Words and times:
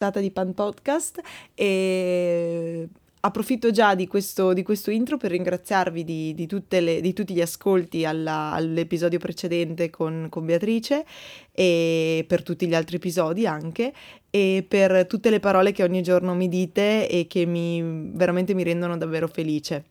puntata 0.00 0.20
di 0.20 0.30
Pan 0.30 0.54
Podcast 0.54 1.20
e 1.52 2.88
approfitto 3.20 3.70
già 3.70 3.94
di 3.94 4.06
questo, 4.06 4.54
di 4.54 4.62
questo 4.62 4.90
intro 4.90 5.18
per 5.18 5.30
ringraziarvi 5.30 6.04
di, 6.04 6.32
di, 6.32 6.48
le, 6.80 7.02
di 7.02 7.12
tutti 7.12 7.34
gli 7.34 7.42
ascolti 7.42 8.06
alla, 8.06 8.50
all'episodio 8.52 9.18
precedente 9.18 9.90
con, 9.90 10.28
con, 10.30 10.46
Beatrice 10.46 11.04
e 11.52 12.24
per 12.26 12.42
tutti 12.42 12.66
gli 12.66 12.74
altri 12.74 12.96
episodi 12.96 13.46
anche 13.46 13.92
e 14.30 14.64
per 14.66 15.06
tutte 15.06 15.28
le 15.28 15.38
parole 15.38 15.72
che 15.72 15.82
ogni 15.82 16.02
giorno 16.02 16.34
mi 16.34 16.48
dite 16.48 17.06
e 17.06 17.26
che 17.26 17.44
mi, 17.44 18.10
veramente 18.14 18.54
mi 18.54 18.62
rendono 18.62 18.96
davvero 18.96 19.28
felice. 19.28 19.84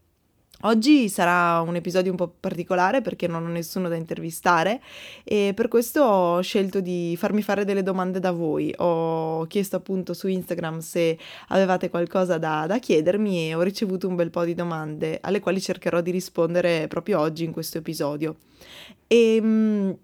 Oggi 0.63 1.07
sarà 1.07 1.61
un 1.61 1.77
episodio 1.77 2.11
un 2.11 2.17
po' 2.17 2.33
particolare 2.37 2.99
perché 2.99 3.27
non 3.27 3.45
ho 3.45 3.47
nessuno 3.47 3.87
da 3.87 3.95
intervistare 3.95 4.81
e 5.23 5.53
per 5.55 5.69
questo 5.69 6.01
ho 6.01 6.41
scelto 6.41 6.81
di 6.81 7.15
farmi 7.17 7.41
fare 7.41 7.63
delle 7.63 7.81
domande 7.81 8.19
da 8.19 8.33
voi. 8.33 8.73
Ho 8.79 9.45
chiesto 9.45 9.77
appunto 9.77 10.13
su 10.13 10.27
Instagram 10.27 10.79
se 10.79 11.17
avevate 11.47 11.89
qualcosa 11.89 12.37
da, 12.37 12.65
da 12.67 12.77
chiedermi 12.77 13.47
e 13.47 13.55
ho 13.55 13.61
ricevuto 13.61 14.09
un 14.09 14.15
bel 14.15 14.31
po' 14.31 14.43
di 14.43 14.53
domande 14.53 15.19
alle 15.21 15.39
quali 15.39 15.61
cercherò 15.61 16.01
di 16.01 16.11
rispondere 16.11 16.87
proprio 16.89 17.21
oggi 17.21 17.45
in 17.45 17.53
questo 17.53 17.77
episodio. 17.77 18.35
E, 19.07 19.35
ehm, 19.35 19.97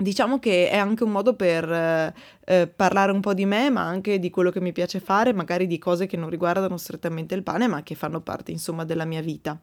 Diciamo 0.00 0.38
che 0.38 0.70
è 0.70 0.78
anche 0.78 1.04
un 1.04 1.10
modo 1.10 1.34
per 1.34 1.70
eh, 1.70 2.66
parlare 2.68 3.12
un 3.12 3.20
po' 3.20 3.34
di 3.34 3.44
me, 3.44 3.68
ma 3.68 3.82
anche 3.82 4.18
di 4.18 4.30
quello 4.30 4.50
che 4.50 4.60
mi 4.60 4.72
piace 4.72 4.98
fare, 4.98 5.34
magari 5.34 5.66
di 5.66 5.76
cose 5.78 6.06
che 6.06 6.16
non 6.16 6.30
riguardano 6.30 6.78
strettamente 6.78 7.34
il 7.34 7.42
pane, 7.42 7.66
ma 7.66 7.82
che 7.82 7.94
fanno 7.94 8.20
parte, 8.20 8.50
insomma, 8.50 8.84
della 8.84 9.04
mia 9.04 9.20
vita. 9.20 9.60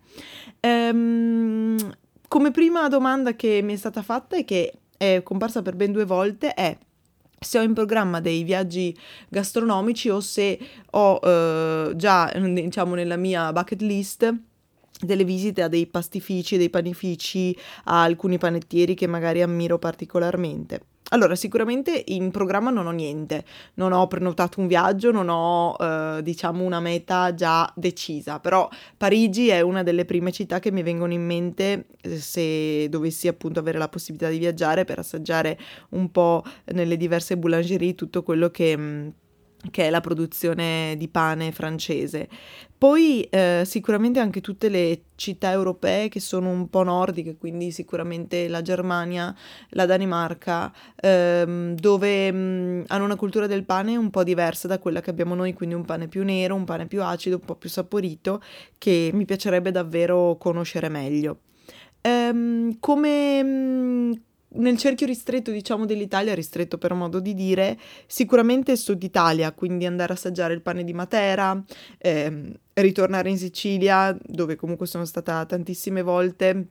Ehm, 0.59 1.75
come 2.27 2.51
prima 2.51 2.87
domanda 2.87 3.33
che 3.33 3.61
mi 3.63 3.73
è 3.73 3.77
stata 3.77 4.03
fatta 4.03 4.37
e 4.37 4.45
che 4.45 4.73
è 4.95 5.21
comparsa 5.23 5.63
per 5.63 5.75
ben 5.75 5.91
due 5.91 6.05
volte 6.05 6.53
è 6.53 6.77
se 7.39 7.57
ho 7.57 7.61
in 7.61 7.73
programma 7.73 8.19
dei 8.19 8.43
viaggi 8.43 8.95
gastronomici 9.29 10.09
o 10.09 10.19
se 10.19 10.59
ho 10.91 11.19
eh, 11.23 11.93
già, 11.95 12.31
diciamo, 12.31 12.95
nella 12.95 13.17
mia 13.17 13.51
bucket 13.51 13.81
list 13.81 14.35
delle 14.99 15.23
visite 15.23 15.61
a 15.61 15.67
dei 15.67 15.87
pastifici, 15.87 16.57
dei 16.57 16.69
panifici, 16.69 17.55
a 17.85 18.03
alcuni 18.03 18.37
panettieri 18.37 18.93
che 18.95 19.07
magari 19.07 19.41
ammiro 19.41 19.77
particolarmente. 19.77 20.81
Allora, 21.11 21.35
sicuramente 21.35 22.03
in 22.07 22.31
programma 22.31 22.69
non 22.69 22.85
ho 22.85 22.91
niente, 22.91 23.45
non 23.75 23.93
ho 23.93 24.07
prenotato 24.07 24.59
un 24.59 24.67
viaggio, 24.67 25.11
non 25.11 25.29
ho, 25.29 25.73
eh, 25.79 26.19
diciamo, 26.21 26.65
una 26.65 26.81
meta 26.81 27.33
già 27.33 27.71
decisa, 27.77 28.41
però 28.41 28.67
Parigi 28.97 29.47
è 29.47 29.61
una 29.61 29.83
delle 29.83 30.03
prime 30.03 30.33
città 30.33 30.59
che 30.59 30.69
mi 30.69 30.83
vengono 30.83 31.13
in 31.13 31.25
mente 31.25 31.85
eh, 32.01 32.17
se 32.17 32.89
dovessi 32.89 33.29
appunto 33.29 33.59
avere 33.59 33.77
la 33.77 33.87
possibilità 33.87 34.29
di 34.29 34.37
viaggiare 34.37 34.83
per 34.83 34.99
assaggiare 34.99 35.57
un 35.89 36.11
po' 36.11 36.43
nelle 36.73 36.97
diverse 36.97 37.37
boulangerie 37.37 37.95
tutto 37.95 38.21
quello 38.21 38.49
che 38.49 38.75
mm, 38.75 39.07
che 39.71 39.87
è 39.87 39.89
la 39.89 40.01
produzione 40.01 40.95
di 40.97 41.07
pane 41.07 41.51
francese. 41.51 42.27
Poi 42.77 43.23
eh, 43.23 43.63
sicuramente 43.65 44.19
anche 44.19 44.39
tutte 44.39 44.69
le 44.69 45.05
città 45.15 45.51
europee 45.51 46.09
che 46.09 46.19
sono 46.19 46.49
un 46.49 46.69
po' 46.69 46.83
nordiche, 46.83 47.35
quindi 47.35 47.71
sicuramente 47.71 48.47
la 48.47 48.61
Germania, 48.61 49.35
la 49.69 49.87
Danimarca, 49.87 50.71
ehm, 50.95 51.73
dove 51.73 52.31
mh, 52.31 52.37
mm, 52.37 52.81
hanno 52.87 53.05
una 53.05 53.15
cultura 53.15 53.47
del 53.47 53.63
pane 53.63 53.95
un 53.97 54.11
po' 54.11 54.23
diversa 54.23 54.67
da 54.67 54.77
quella 54.77 55.01
che 55.01 55.09
abbiamo 55.09 55.33
noi, 55.33 55.53
quindi 55.53 55.73
un 55.73 55.85
pane 55.85 56.07
più 56.07 56.23
nero, 56.23 56.53
un 56.53 56.65
pane 56.65 56.85
più 56.85 57.01
acido, 57.01 57.37
un 57.37 57.45
po' 57.45 57.55
più 57.55 57.69
saporito, 57.69 58.41
che 58.77 59.09
mi 59.13 59.25
piacerebbe 59.25 59.71
davvero 59.71 60.37
conoscere 60.37 60.87
meglio. 60.87 61.39
Ehm, 62.01 62.77
come, 62.79 63.43
mm, 63.43 64.11
nel 64.49 64.77
cerchio 64.77 65.05
ristretto, 65.05 65.51
diciamo, 65.51 65.85
dell'Italia, 65.85 66.33
ristretto 66.33 66.77
per 66.77 66.93
modo 66.93 67.19
di 67.19 67.33
dire, 67.33 67.77
sicuramente 68.05 68.75
Sud 68.75 69.03
Italia, 69.03 69.51
quindi 69.51 69.85
andare 69.85 70.13
a 70.13 70.15
assaggiare 70.15 70.53
il 70.53 70.61
pane 70.61 70.83
di 70.83 70.93
Matera, 70.93 71.61
ehm, 71.97 72.53
ritornare 72.73 73.29
in 73.29 73.37
Sicilia, 73.37 74.17
dove 74.21 74.55
comunque 74.55 74.87
sono 74.87 75.05
stata 75.05 75.45
tantissime 75.45 76.01
volte 76.01 76.67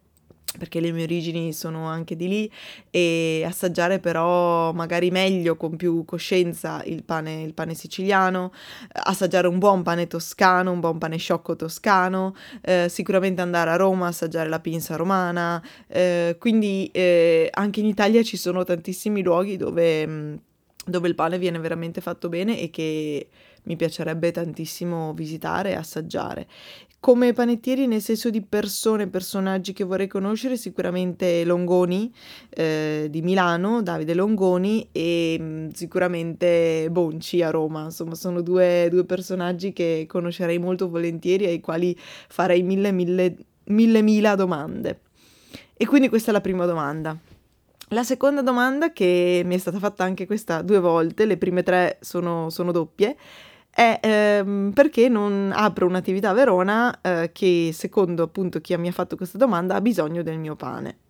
perché 0.57 0.81
le 0.81 0.93
mie 0.93 1.05
origini 1.05 1.53
sono 1.53 1.87
anche 1.87 2.17
di 2.17 2.29
lì 2.29 2.53
e 2.91 3.43
assaggiare 3.47 3.99
però 3.99 4.73
magari 4.73 5.11
meglio, 5.11 5.57
con 5.57 5.77
più 5.77 6.05
coscienza 6.05 6.83
il 6.85 7.05
pane, 7.05 7.43
il 7.43 7.55
pane 7.55 7.75
siciliano, 7.75 8.53
assaggiare 8.93 9.47
un 9.47 9.59
buon 9.59 9.83
pane 9.83 10.07
toscano, 10.07 10.73
un 10.73 10.81
buon 10.81 10.99
pane 10.99 11.17
sciocco 11.17 11.57
toscano, 11.57 12.35
eh, 12.63 12.87
sicuramente 12.89 13.41
andare 13.41 13.71
a 13.71 13.77
Roma, 13.77 14.09
assaggiare 14.09 14.49
la 14.49 14.61
pinza 14.61 14.97
romana, 14.97 15.63
eh, 15.89 16.37
quindi 16.39 16.89
eh, 16.93 17.49
anche 17.53 17.81
in 17.81 17.87
Italia 17.87 18.23
ci 18.23 18.37
sono 18.37 18.65
tantissimi 18.65 19.23
luoghi 19.23 19.57
dove, 19.57 20.39
dove 20.85 21.09
il 21.09 21.15
pane 21.15 21.39
viene 21.39 21.59
veramente 21.59 22.01
fatto 22.01 22.29
bene 22.29 22.61
e 22.61 22.71
che 22.71 23.29
mi 23.67 23.77
piacerebbe 23.77 24.31
tantissimo 24.31 25.13
visitare 25.13 25.71
e 25.71 25.75
assaggiare 25.75 26.47
come 27.07 27.33
panettieri 27.33 27.87
nel 27.87 28.03
senso 28.03 28.31
di 28.31 28.43
persone, 28.43 29.07
personaggi 29.07 29.73
che 29.73 29.85
vorrei 29.85 30.09
conoscere, 30.09 30.57
sicuramente 30.57 31.45
Longoni 31.45 32.13
eh, 32.49 33.07
di 33.09 33.23
Milano, 33.23 33.81
Davide 33.81 34.13
Longoni 34.13 34.89
e 34.91 35.39
mm, 35.41 35.69
sicuramente 35.69 36.89
Bonci 36.91 37.43
a 37.43 37.51
Roma, 37.51 37.85
insomma 37.85 38.17
sono 38.17 38.41
due, 38.41 38.89
due, 38.91 39.05
personaggi 39.05 39.73
che 39.73 40.07
conoscerei 40.09 40.59
molto 40.59 40.89
volentieri 40.89 41.45
e 41.45 41.51
ai 41.51 41.61
quali 41.61 41.97
farei 41.97 42.65
mille, 42.65 42.91
mille, 42.91 43.37
mille, 43.67 44.03
mila 44.03 44.35
domande. 44.35 45.03
E 45.77 45.87
quindi 45.87 46.09
questa 46.09 46.31
è 46.31 46.33
la 46.33 46.41
prima 46.41 46.67
domanda. 46.67 47.17
La 47.91 48.03
seconda 48.03 48.43
domanda, 48.43 48.93
che 48.93 49.43
mi 49.45 49.55
è 49.55 49.59
stata 49.59 49.79
fatta 49.79 50.03
anche 50.03 50.27
questa 50.27 50.61
due 50.63 50.81
volte, 50.81 51.25
le 51.25 51.37
prime 51.37 51.63
tre 51.63 51.99
sono, 52.01 52.51
sono 52.51 52.73
doppie, 52.73 53.17
è 53.77 54.01
ehm, 54.01 54.73
perché 54.73 55.11
non 55.11 55.53
apro 55.55 55.87
un'attività 55.87 56.31
a 56.31 56.33
Verona 56.33 56.99
eh, 57.03 57.31
che 57.31 57.73
secondo 57.75 58.23
appunto 58.23 58.59
chi 58.63 58.75
mi 58.79 58.89
ha 58.89 58.93
fatto 58.93 59.17
questa 59.17 59.37
domanda 59.37 59.75
ha 59.75 59.83
bisogno 59.83 60.23
del 60.23 60.39
mio 60.39 60.57
pane. 60.57 61.01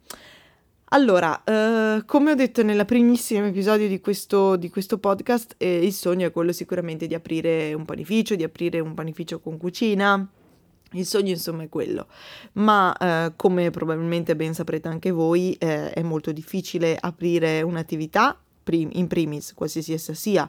Allora, 0.91 1.45
eh, 1.45 2.03
come 2.05 2.33
ho 2.33 2.35
detto 2.35 2.65
nel 2.65 2.85
primissimo 2.85 3.47
episodio 3.47 3.87
di 3.87 4.01
questo, 4.01 4.57
di 4.57 4.69
questo 4.69 4.99
podcast, 4.99 5.55
eh, 5.59 5.85
il 5.85 5.93
sogno 5.93 6.27
è 6.27 6.33
quello 6.33 6.51
sicuramente 6.51 7.07
di 7.07 7.15
aprire 7.15 7.73
un 7.73 7.85
panificio, 7.85 8.35
di 8.35 8.43
aprire 8.43 8.81
un 8.81 8.95
panificio 8.95 9.39
con 9.39 9.59
cucina. 9.59 10.29
Il 10.93 11.07
sogno 11.07 11.31
insomma 11.31 11.63
è 11.63 11.69
quello, 11.69 12.09
ma 12.55 12.97
eh, 12.97 13.33
come 13.37 13.71
probabilmente 13.71 14.35
ben 14.35 14.55
saprete 14.55 14.89
anche 14.89 15.13
voi, 15.13 15.55
eh, 15.55 15.93
è 15.93 16.03
molto 16.03 16.33
difficile 16.33 16.97
aprire 17.01 17.63
un'attività, 17.63 18.41
in 18.73 19.07
primis, 19.07 19.55
qualsiasi 19.55 19.93
essa 19.93 20.15
sia, 20.15 20.49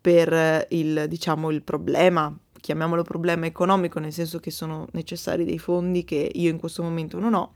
per 0.00 0.66
il, 0.70 1.06
diciamo, 1.08 1.50
il 1.50 1.62
problema, 1.62 2.36
chiamiamolo 2.60 3.02
problema 3.02 3.46
economico, 3.46 3.98
nel 3.98 4.12
senso 4.12 4.38
che 4.38 4.50
sono 4.50 4.86
necessari 4.92 5.44
dei 5.44 5.58
fondi 5.58 6.04
che 6.04 6.30
io 6.34 6.50
in 6.50 6.58
questo 6.58 6.82
momento 6.82 7.18
non 7.18 7.34
ho, 7.34 7.52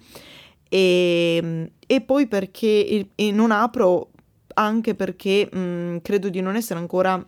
e, 0.69 1.71
e 1.87 2.01
poi 2.01 2.27
perché 2.27 3.09
e 3.15 3.31
non 3.31 3.51
apro 3.51 4.11
anche 4.55 4.95
perché 4.95 5.49
mh, 5.55 6.01
credo 6.03 6.29
di 6.29 6.41
non 6.41 6.57
essere 6.57 6.79
ancora 6.79 7.25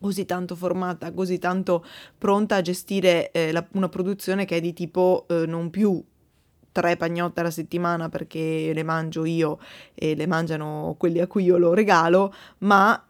così 0.00 0.24
tanto 0.24 0.56
formata, 0.56 1.12
così 1.12 1.38
tanto 1.38 1.84
pronta 2.18 2.56
a 2.56 2.60
gestire 2.60 3.30
eh, 3.30 3.52
la, 3.52 3.64
una 3.74 3.88
produzione 3.88 4.44
che 4.44 4.56
è 4.56 4.60
di 4.60 4.72
tipo 4.72 5.26
eh, 5.28 5.46
non 5.46 5.70
più 5.70 6.02
tre 6.72 6.96
pagnotte 6.96 7.40
alla 7.40 7.50
settimana 7.50 8.08
perché 8.08 8.72
le 8.74 8.82
mangio 8.82 9.24
io 9.24 9.58
e 9.94 10.16
le 10.16 10.26
mangiano 10.26 10.96
quelli 10.98 11.20
a 11.20 11.26
cui 11.26 11.44
io 11.44 11.58
lo 11.58 11.74
regalo, 11.74 12.34
ma 12.58 13.00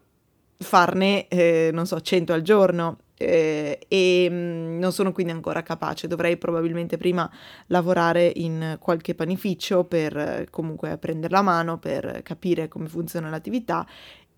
farne, 0.63 1.29
eh, 1.29 1.71
non 1.73 1.87
so, 1.87 2.01
100 2.01 2.33
al 2.33 2.43
giorno 2.43 2.99
eh, 3.17 3.79
e 3.89 4.29
mh, 4.31 4.35
mm, 4.35 4.79
non 4.79 4.93
sono 4.93 5.13
quindi 5.13 5.33
ancora 5.33 5.63
capace. 5.63 6.09
Dovrei 6.09 6.37
probabilmente 6.37 6.97
prima 6.97 7.31
lavorare 7.67 8.31
in 8.37 8.77
qualche 8.81 9.15
panificio 9.15 9.85
per 9.85 10.17
eh, 10.17 10.47
comunque 10.51 10.99
prendere 10.99 11.33
la 11.33 11.43
mano, 11.43 11.79
per 11.79 12.21
capire 12.23 12.69
come 12.69 12.89
funziona 12.89 13.31
l'attività 13.31 13.87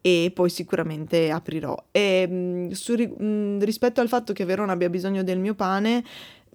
e 0.01 0.31
poi 0.35 0.51
sicuramente 0.51 1.31
aprirò. 1.31 1.75
E 1.91 2.27
mh, 2.29 2.35
mm, 2.35 2.71
su, 2.71 2.93
mh, 2.95 3.25
mm, 3.25 3.61
rispetto 3.61 4.01
al 4.01 4.09
fatto 4.09 4.33
che 4.33 4.45
Verona 4.45 4.73
abbia 4.73 4.91
bisogno 4.91 5.23
del 5.23 5.39
mio 5.39 5.55
pane, 5.55 6.05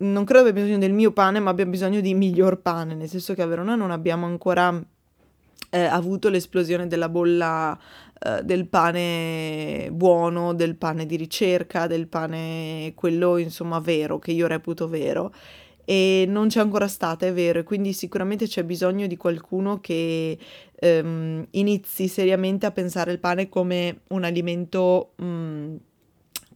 non 0.01 0.23
credo 0.23 0.47
abbia 0.47 0.61
bisogno 0.61 0.77
del 0.77 0.93
mio 0.93 1.11
pane, 1.11 1.39
ma 1.39 1.49
abbia 1.49 1.65
bisogno 1.65 1.99
di 1.99 2.13
miglior 2.13 2.61
pane, 2.61 2.93
nel 2.93 3.09
senso 3.09 3.33
che 3.33 3.41
a 3.41 3.47
Verona 3.47 3.75
non 3.75 3.91
abbiamo 3.91 4.25
ancora 4.27 4.81
eh, 5.71 5.83
avuto 5.83 6.29
l'esplosione 6.29 6.87
della 6.87 7.09
bolla 7.09 7.77
eh, 8.19 8.43
del 8.43 8.67
pane 8.67 9.89
buono, 9.91 10.53
del 10.53 10.75
pane 10.75 11.05
di 11.05 11.15
ricerca, 11.15 11.87
del 11.87 12.07
pane 12.07 12.91
quello 12.95 13.37
insomma 13.37 13.79
vero, 13.79 14.19
che 14.19 14.31
io 14.31 14.47
reputo 14.47 14.87
vero. 14.87 15.33
E 15.85 16.25
non 16.27 16.49
c'è 16.49 16.59
ancora 16.59 16.87
stata, 16.87 17.25
è 17.25 17.33
vero, 17.33 17.59
e 17.59 17.63
quindi 17.63 17.93
sicuramente 17.93 18.45
c'è 18.45 18.63
bisogno 18.63 19.07
di 19.07 19.17
qualcuno 19.17 19.79
che 19.79 20.37
ehm, 20.75 21.47
inizi 21.51 22.07
seriamente 22.07 22.65
a 22.67 22.71
pensare 22.71 23.11
il 23.11 23.19
pane 23.19 23.49
come 23.49 24.01
un 24.09 24.23
alimento 24.23 25.13
mh, 25.15 25.25
mm, 25.25 25.75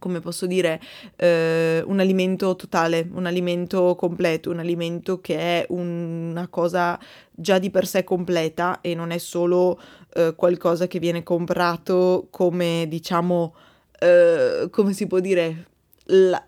come 0.04 0.20
posso 0.20 0.44
dire, 0.44 0.78
eh, 1.16 1.82
un 1.86 1.98
alimento 1.98 2.54
totale, 2.56 3.08
un 3.10 3.24
alimento 3.24 3.94
completo, 3.94 4.50
un 4.50 4.58
alimento 4.58 5.22
che 5.22 5.38
è 5.38 5.66
una 5.70 6.46
cosa 6.48 7.00
già 7.30 7.58
di 7.58 7.70
per 7.70 7.86
sé 7.86 8.04
completa 8.04 8.82
e 8.82 8.94
non 8.94 9.12
è 9.12 9.16
solo 9.16 9.80
eh, 10.12 10.34
qualcosa 10.36 10.86
che 10.86 10.98
viene 10.98 11.22
comprato 11.22 12.26
come, 12.28 12.84
diciamo, 12.86 13.54
eh, 13.98 14.68
come 14.70 14.92
si 14.92 15.06
può 15.06 15.20
dire, 15.20 15.68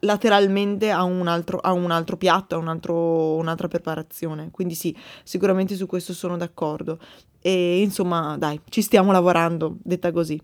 lateralmente 0.00 0.90
a 0.90 1.02
un, 1.04 1.26
altro, 1.26 1.56
a 1.56 1.72
un 1.72 1.90
altro 1.90 2.18
piatto, 2.18 2.56
a 2.56 2.58
un 2.58 2.68
altro, 2.68 3.36
un'altra 3.36 3.68
preparazione. 3.68 4.50
Quindi 4.50 4.74
sì, 4.74 4.94
sicuramente 5.22 5.76
su 5.76 5.86
questo 5.86 6.12
sono 6.12 6.36
d'accordo. 6.36 6.98
E 7.40 7.80
insomma, 7.80 8.36
dai, 8.36 8.60
ci 8.68 8.82
stiamo 8.82 9.12
lavorando, 9.12 9.78
detta 9.82 10.12
così. 10.12 10.38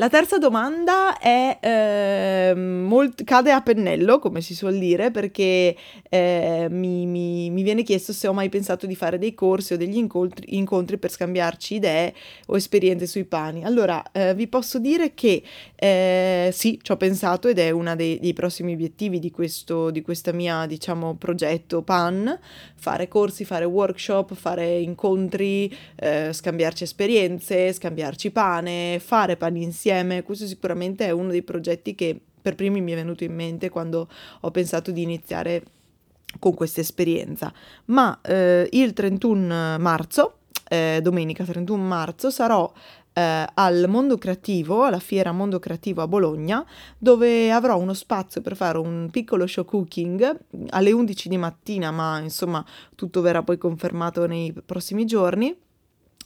La 0.00 0.08
terza 0.08 0.38
domanda 0.38 1.18
è, 1.18 1.58
eh, 1.60 2.54
molt- 2.54 3.22
cade 3.22 3.52
a 3.52 3.60
pennello, 3.60 4.18
come 4.18 4.40
si 4.40 4.54
suol 4.54 4.78
dire, 4.78 5.10
perché 5.10 5.76
eh, 6.08 6.68
mi, 6.70 7.04
mi, 7.04 7.50
mi, 7.50 7.62
viene 7.62 7.82
chiesto 7.82 8.14
se 8.14 8.26
ho 8.26 8.32
mai 8.32 8.48
pensato 8.48 8.86
di 8.86 8.94
fare 8.94 9.18
dei 9.18 9.34
corsi 9.34 9.74
o 9.74 9.76
degli 9.76 9.98
incontri, 9.98 10.56
incontri 10.56 10.96
per 10.96 11.10
scambiarci 11.10 11.74
idee 11.74 12.14
o 12.46 12.56
esperienze 12.56 13.06
sui 13.06 13.24
pani. 13.24 13.62
Allora, 13.62 14.02
eh, 14.12 14.34
vi 14.34 14.46
posso 14.46 14.78
dire 14.78 15.12
che 15.12 15.42
eh, 15.76 16.48
sì, 16.50 16.78
ci 16.80 16.92
ho 16.92 16.96
pensato 16.96 17.48
ed 17.48 17.58
è 17.58 17.68
uno 17.68 17.94
dei, 17.94 18.18
dei, 18.20 18.32
prossimi 18.32 18.72
obiettivi 18.72 19.18
di 19.18 19.30
questo 19.30 19.90
di 19.90 20.00
questa 20.00 20.32
mia, 20.32 20.64
diciamo, 20.64 21.16
progetto 21.16 21.82
PAN, 21.82 22.38
fare 22.74 23.06
corsi, 23.06 23.44
fare 23.44 23.66
workshop, 23.66 24.32
fare 24.32 24.78
incontri, 24.78 25.70
eh, 25.96 26.32
scambiarci 26.32 26.84
esperienze, 26.84 27.70
scambiarci 27.70 28.30
pane, 28.30 28.98
fare 28.98 29.36
pani 29.36 29.62
insieme 29.62 29.88
insieme. 29.90 30.22
Questo 30.22 30.46
sicuramente 30.46 31.06
è 31.06 31.10
uno 31.10 31.30
dei 31.30 31.42
progetti 31.42 31.94
che 31.94 32.18
per 32.40 32.54
primi 32.54 32.80
mi 32.80 32.92
è 32.92 32.94
venuto 32.94 33.24
in 33.24 33.34
mente 33.34 33.68
quando 33.68 34.08
ho 34.40 34.50
pensato 34.50 34.90
di 34.90 35.02
iniziare 35.02 35.62
con 36.38 36.54
questa 36.54 36.80
esperienza. 36.80 37.52
Ma 37.86 38.18
eh, 38.22 38.68
il 38.72 38.92
31 38.92 39.78
marzo, 39.78 40.38
eh, 40.68 41.00
domenica 41.02 41.44
31 41.44 41.82
marzo, 41.82 42.30
sarò 42.30 42.72
eh, 43.12 43.46
al 43.52 43.86
Mondo 43.88 44.16
Creativo, 44.16 44.84
alla 44.84 45.00
fiera 45.00 45.32
Mondo 45.32 45.58
Creativo 45.58 46.02
a 46.02 46.08
Bologna, 46.08 46.64
dove 46.96 47.50
avrò 47.50 47.76
uno 47.76 47.94
spazio 47.94 48.40
per 48.40 48.56
fare 48.56 48.78
un 48.78 49.08
piccolo 49.10 49.46
show 49.46 49.64
cooking 49.64 50.38
alle 50.68 50.92
11 50.92 51.28
di 51.28 51.36
mattina, 51.36 51.90
ma 51.90 52.20
insomma 52.20 52.64
tutto 52.94 53.20
verrà 53.20 53.42
poi 53.42 53.58
confermato 53.58 54.26
nei 54.26 54.54
prossimi 54.64 55.04
giorni 55.04 55.54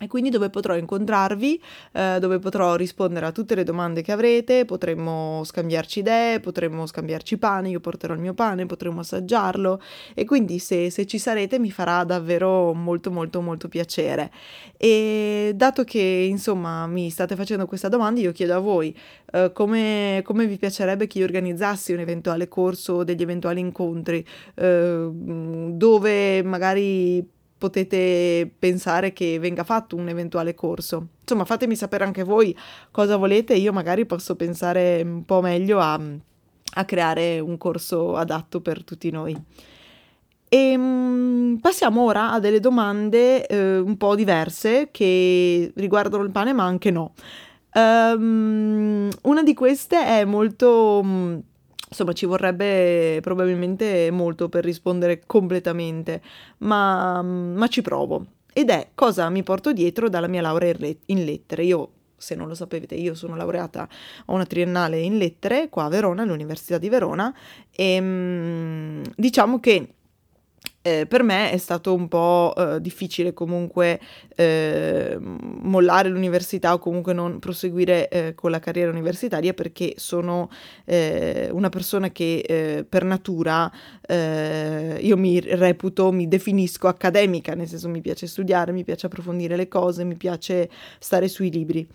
e 0.01 0.09
quindi 0.09 0.29
dove 0.29 0.51
potrò 0.51 0.77
incontrarvi, 0.77 1.63
eh, 1.93 2.17
dove 2.19 2.41
potrò 2.41 2.75
rispondere 2.75 3.27
a 3.27 3.33
tutte 3.33 3.55
le 3.55 3.63
domande 3.63 4.03
che 4.03 4.11
avrete, 4.11 4.65
potremmo 4.65 5.43
scambiarci 5.45 6.01
idee, 6.01 6.41
potremmo 6.41 6.85
scambiarci 6.85 7.39
pane, 7.39 7.69
io 7.69 7.79
porterò 7.79 8.13
il 8.13 8.19
mio 8.19 8.35
pane, 8.35 8.67
potremmo 8.67 9.01
assaggiarlo 9.01 9.81
e 10.13 10.25
quindi 10.25 10.59
se, 10.59 10.91
se 10.91 11.07
ci 11.07 11.19
sarete 11.19 11.61
mi 11.61 11.71
farà 11.71 12.03
davvero 12.03 12.75
molto 12.75 13.13
molto 13.13 13.41
molto 13.41 13.69
piacere. 13.69 14.33
E 14.77 15.53
dato 15.55 15.85
che 15.85 16.27
insomma 16.29 16.89
mi 16.89 17.09
state 17.09 17.37
facendo 17.37 17.65
questa 17.67 17.89
domanda, 17.89 18.21
io 18.21 18.33
chiedo 18.33 18.57
a 18.57 18.59
voi 18.59 18.95
eh, 19.33 19.53
come, 19.53 20.23
come, 20.25 20.47
vi 20.47 20.57
piacerebbe 20.59 21.07
che 21.07 21.19
io 21.19 21.25
organizzassi 21.25 21.93
un 21.93 22.01
eventuale 22.01 22.49
corso 22.49 23.05
degli 23.05 23.23
eventuali 23.23 23.61
incontri, 23.61 24.27
eh, 24.57 25.09
dove 25.13 26.43
magari 26.43 27.34
potete 27.65 28.51
pensare 28.59 29.15
che 29.15 29.39
venga 29.39 29.65
fatto 29.65 29.97
un 29.97 30.07
eventuale 30.09 30.55
corso. 30.55 31.07
Insomma, 31.23 31.47
fatemi 31.47 31.77
sapere 31.77 32.05
anche 32.05 32.23
voi 32.23 32.55
cosa 32.91 33.17
volete, 33.17 33.55
io 33.55 33.73
magari 33.73 34.05
posso 34.05 34.37
pensare 34.37 35.01
un 35.03 35.25
po' 35.25 35.41
meglio 35.41 35.81
a, 35.81 35.99
a 36.75 36.85
creare 36.85 37.41
un 37.41 37.57
corso 37.57 38.17
adatto 38.17 38.61
per 38.61 38.85
tutti 38.85 39.11
noi. 39.11 39.35
E 40.47 40.59
ehm, 40.59 41.59
passiamo 41.63 42.03
ora 42.03 42.33
a 42.33 42.39
delle 42.39 42.61
domande 42.61 43.47
eh, 43.47 43.79
un 43.79 43.97
po' 43.97 44.15
diverse 44.15 44.91
che 44.91 45.73
riguardano 45.75 46.23
il 46.23 46.31
pane, 46.31 46.53
ma 46.53 46.65
anche 46.65 46.91
no. 46.91 47.15
Um, 47.73 49.09
una 49.23 49.43
di 49.43 49.55
queste 49.55 50.05
è 50.05 50.25
molto 50.27 51.03
insomma 51.89 52.13
ci 52.13 52.27
vorrebbe 52.27 53.21
probabilmente 53.21 54.11
molto 54.11 54.49
per 54.49 54.65
rispondere 54.65 55.23
completamente, 55.27 56.23
ma, 56.59 57.23
ma 57.23 57.67
ci 57.69 57.83
provo. 57.83 58.27
Ed 58.53 58.71
è 58.71 58.91
cosa 58.95 59.29
mi 59.31 59.43
porto 59.43 59.73
dietro 59.73 60.09
dalla 60.09 60.29
mia 60.29 60.41
laurea 60.41 60.75
in 61.07 61.25
lettere. 61.25 61.65
Io 61.65 61.91
se 62.17 62.35
non 62.35 62.49
lo 62.49 62.55
sapete, 62.55 62.95
io 62.95 63.15
sono 63.15 63.37
laureata, 63.37 63.87
ho 64.27 64.33
una 64.33 64.47
triennale 64.47 64.99
in 64.99 65.19
lettere 65.19 65.69
qua 65.69 65.85
a 65.85 65.89
Verona, 65.89 66.23
all'Università 66.23 66.79
di 66.79 66.89
Verona, 66.89 67.35
e 67.71 68.01
mm, 68.01 69.03
diciamo 69.15 69.61
che 69.61 69.89
eh, 70.87 71.07
per 71.07 71.23
me 71.23 71.51
è 71.51 71.57
stato 71.57 71.95
un 71.95 72.09
po' 72.09 72.53
eh, 72.55 72.79
difficile 72.79 73.33
comunque 73.33 73.99
eh, 74.37 75.17
mollare 75.19 76.11
l'università 76.11 76.75
o 76.75 76.79
comunque 76.79 77.15
non 77.15 77.39
proseguire 77.39 78.09
eh, 78.09 78.35
con 78.35 78.51
la 78.51 78.59
carriera 78.59 78.91
universitaria 78.91 79.55
perché 79.55 79.95
sono 79.97 80.51
eh, 80.85 81.49
una 81.53 81.71
persona 81.71 82.11
che 82.11 82.45
eh, 82.47 82.85
per 82.87 83.05
natura 83.05 83.73
io 84.07 85.17
mi 85.17 85.41
reputo, 85.41 86.13
mi 86.13 86.29
definisco 86.29 86.89
accademica, 86.89 87.55
nel 87.55 87.67
senso 87.67 87.89
mi 87.89 88.03
piace 88.03 88.27
studiare, 88.27 88.71
mi 88.71 88.85
piace 88.85 89.07
approfondire 89.07 89.57
le 89.57 89.67
cose, 89.67 90.05
mi 90.05 90.17
piace 90.17 90.69
stare 90.99 91.27
sui 91.27 91.51
libri 91.51 91.89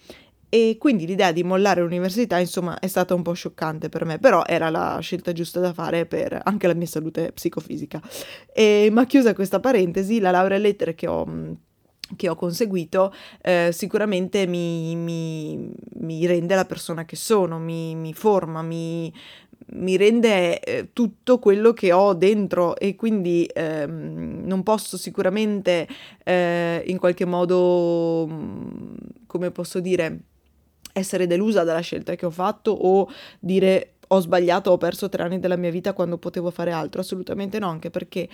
e 0.50 0.78
quindi 0.80 1.06
l'idea 1.06 1.32
di 1.32 1.44
mollare 1.44 1.82
l'università, 1.82 2.40
insomma, 2.40 2.80
è 2.80 2.88
stata 2.88 3.14
un 3.14 3.22
po' 3.22 3.34
scioccante 3.34 3.88
per 3.88 4.04
me, 4.04 4.18
però 4.18 4.44
era 4.46 4.72
la 4.72 4.98
scelta 5.00 5.32
giusta 5.32 5.60
da 5.60 5.74
fare 5.74 6.08
per 6.08 6.42
anche 6.44 6.66
la 6.66 6.74
mia 6.74 6.88
salute 6.88 7.32
psicofisica. 7.32 8.02
E, 8.52 8.90
ma 8.92 9.06
chiusa 9.06 9.36
questa 9.36 9.60
parentesi, 9.60 10.20
la 10.20 10.32
laurea 10.32 10.58
in 10.58 10.64
lettere 10.64 10.96
che 10.96 11.08
ho 11.08 11.58
che 12.16 12.28
ho 12.28 12.34
conseguito 12.34 13.14
eh, 13.42 13.70
sicuramente 13.72 14.48
mi, 14.48 14.96
mi, 14.96 15.72
mi, 16.00 16.26
rende 16.26 16.56
la 16.56 16.66
persona 16.66 17.06
che 17.06 17.16
sono, 17.16 17.60
mi, 17.60 17.94
mi 17.94 18.14
forma, 18.14 18.64
mi, 18.64 19.14
rende 19.96 20.60
eh, 20.60 20.90
tutto 20.92 21.38
quello 21.38 21.74
che 21.74 21.92
ho 21.92 22.16
dentro 22.16 22.76
e 22.78 22.96
quindi 22.96 23.48
ehm, 23.54 24.42
non 24.44 24.64
posso 24.64 24.98
sicuramente 24.98 25.88
eh, 26.24 26.84
in 26.88 26.98
qualche 26.98 27.26
modo, 27.26 28.28
come 29.28 29.52
posso 29.52 29.80
dire, 29.80 30.29
essere 31.00 31.28
delusa 31.28 31.64
dalla 31.64 31.80
scelta 31.80 32.16
che 32.16 32.26
ho 32.26 32.32
fatto 32.32 32.72
o 32.72 33.10
dire 33.40 33.94
ho 34.12 34.20
sbagliato, 34.20 34.72
ho 34.72 34.78
perso 34.78 35.10
tre 35.10 35.24
anni 35.24 35.40
della 35.40 35.56
mia 35.56 35.70
vita 35.72 35.94
quando 35.94 36.18
potevo 36.18 36.50
fare 36.52 36.72
altro, 36.72 37.02
assolutamente 37.02 37.60
no, 37.60 37.68
anche 37.70 37.90
perché 37.90 38.28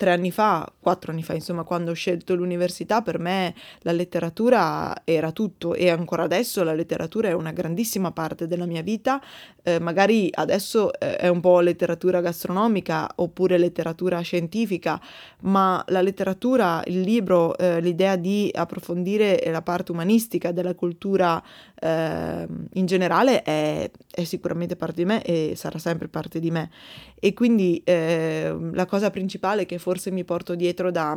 tre 0.00 0.12
anni 0.12 0.30
fa, 0.30 0.66
quattro 0.80 1.12
anni 1.12 1.22
fa, 1.22 1.34
insomma, 1.34 1.62
quando 1.62 1.90
ho 1.90 1.94
scelto 1.94 2.34
l'università, 2.34 3.02
per 3.02 3.18
me 3.18 3.54
la 3.80 3.92
letteratura 3.92 5.02
era 5.04 5.30
tutto 5.30 5.74
e 5.74 5.90
ancora 5.90 6.22
adesso 6.22 6.64
la 6.64 6.72
letteratura 6.72 7.28
è 7.28 7.32
una 7.32 7.52
grandissima 7.52 8.10
parte 8.10 8.46
della 8.46 8.64
mia 8.64 8.80
vita, 8.80 9.20
eh, 9.62 9.78
magari 9.78 10.30
adesso 10.32 10.90
eh, 10.98 11.16
è 11.16 11.28
un 11.28 11.40
po' 11.40 11.60
letteratura 11.60 12.22
gastronomica 12.22 13.10
oppure 13.16 13.58
letteratura 13.58 14.20
scientifica, 14.20 14.98
ma 15.42 15.84
la 15.88 16.00
letteratura, 16.00 16.82
il 16.86 17.02
libro, 17.02 17.56
eh, 17.58 17.82
l'idea 17.82 18.16
di 18.16 18.50
approfondire 18.54 19.42
la 19.50 19.60
parte 19.60 19.92
umanistica 19.92 20.50
della 20.50 20.74
cultura 20.74 21.42
eh, 21.78 22.46
in 22.74 22.86
generale 22.86 23.42
è, 23.42 23.90
è, 24.10 24.24
sicuramente 24.24 24.76
parte 24.76 24.96
di 24.96 25.04
me 25.04 25.19
e 25.22 25.54
sarà 25.56 25.78
sempre 25.78 26.08
parte 26.08 26.40
di 26.40 26.50
me. 26.50 26.70
E 27.18 27.32
quindi 27.32 27.82
eh, 27.84 28.56
la 28.72 28.86
cosa 28.86 29.10
principale 29.10 29.66
che 29.66 29.78
forse 29.78 30.10
mi 30.10 30.24
porto 30.24 30.54
dietro 30.54 30.90
da, 30.90 31.16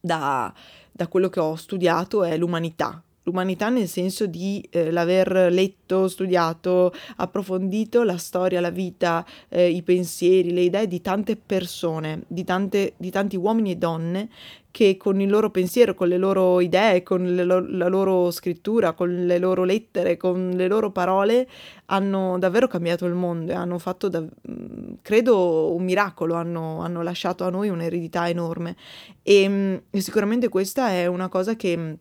da, 0.00 0.52
da 0.92 1.08
quello 1.08 1.28
che 1.28 1.40
ho 1.40 1.54
studiato 1.56 2.24
è 2.24 2.36
l'umanità, 2.36 3.02
l'umanità 3.30 3.68
nel 3.68 3.88
senso 3.88 4.26
di 4.26 4.66
eh, 4.70 4.90
l'aver 4.90 5.48
letto, 5.50 6.08
studiato, 6.08 6.92
approfondito 7.16 8.02
la 8.02 8.16
storia, 8.18 8.60
la 8.60 8.70
vita, 8.70 9.24
eh, 9.48 9.70
i 9.70 9.82
pensieri, 9.82 10.52
le 10.52 10.62
idee 10.62 10.88
di 10.88 11.00
tante 11.00 11.36
persone, 11.36 12.24
di, 12.26 12.44
tante, 12.44 12.94
di 12.96 13.10
tanti 13.10 13.36
uomini 13.36 13.72
e 13.72 13.76
donne 13.76 14.28
che 14.72 14.96
con 14.96 15.20
il 15.20 15.28
loro 15.28 15.50
pensiero, 15.50 15.94
con 15.94 16.08
le 16.08 16.16
loro 16.16 16.60
idee, 16.60 17.02
con 17.02 17.34
lo- 17.34 17.66
la 17.66 17.88
loro 17.88 18.30
scrittura, 18.30 18.92
con 18.92 19.26
le 19.26 19.38
loro 19.38 19.64
lettere, 19.64 20.16
con 20.16 20.50
le 20.50 20.68
loro 20.68 20.90
parole, 20.92 21.48
hanno 21.86 22.38
davvero 22.38 22.68
cambiato 22.68 23.04
il 23.06 23.14
mondo 23.14 23.50
e 23.52 23.54
hanno 23.54 23.78
fatto, 23.78 24.08
da- 24.08 24.20
mm, 24.20 24.92
credo, 25.02 25.74
un 25.74 25.82
miracolo, 25.82 26.34
hanno, 26.34 26.80
hanno, 26.82 27.02
lasciato 27.02 27.44
a 27.44 27.50
noi 27.50 27.68
un'eredità 27.68 28.28
enorme. 28.28 28.76
E, 29.22 29.48
mm, 29.48 29.74
e 29.90 30.00
sicuramente 30.00 30.48
questa 30.48 30.90
è 30.90 31.06
una 31.06 31.28
cosa 31.28 31.56
che 31.56 31.76
mm, 31.76 31.92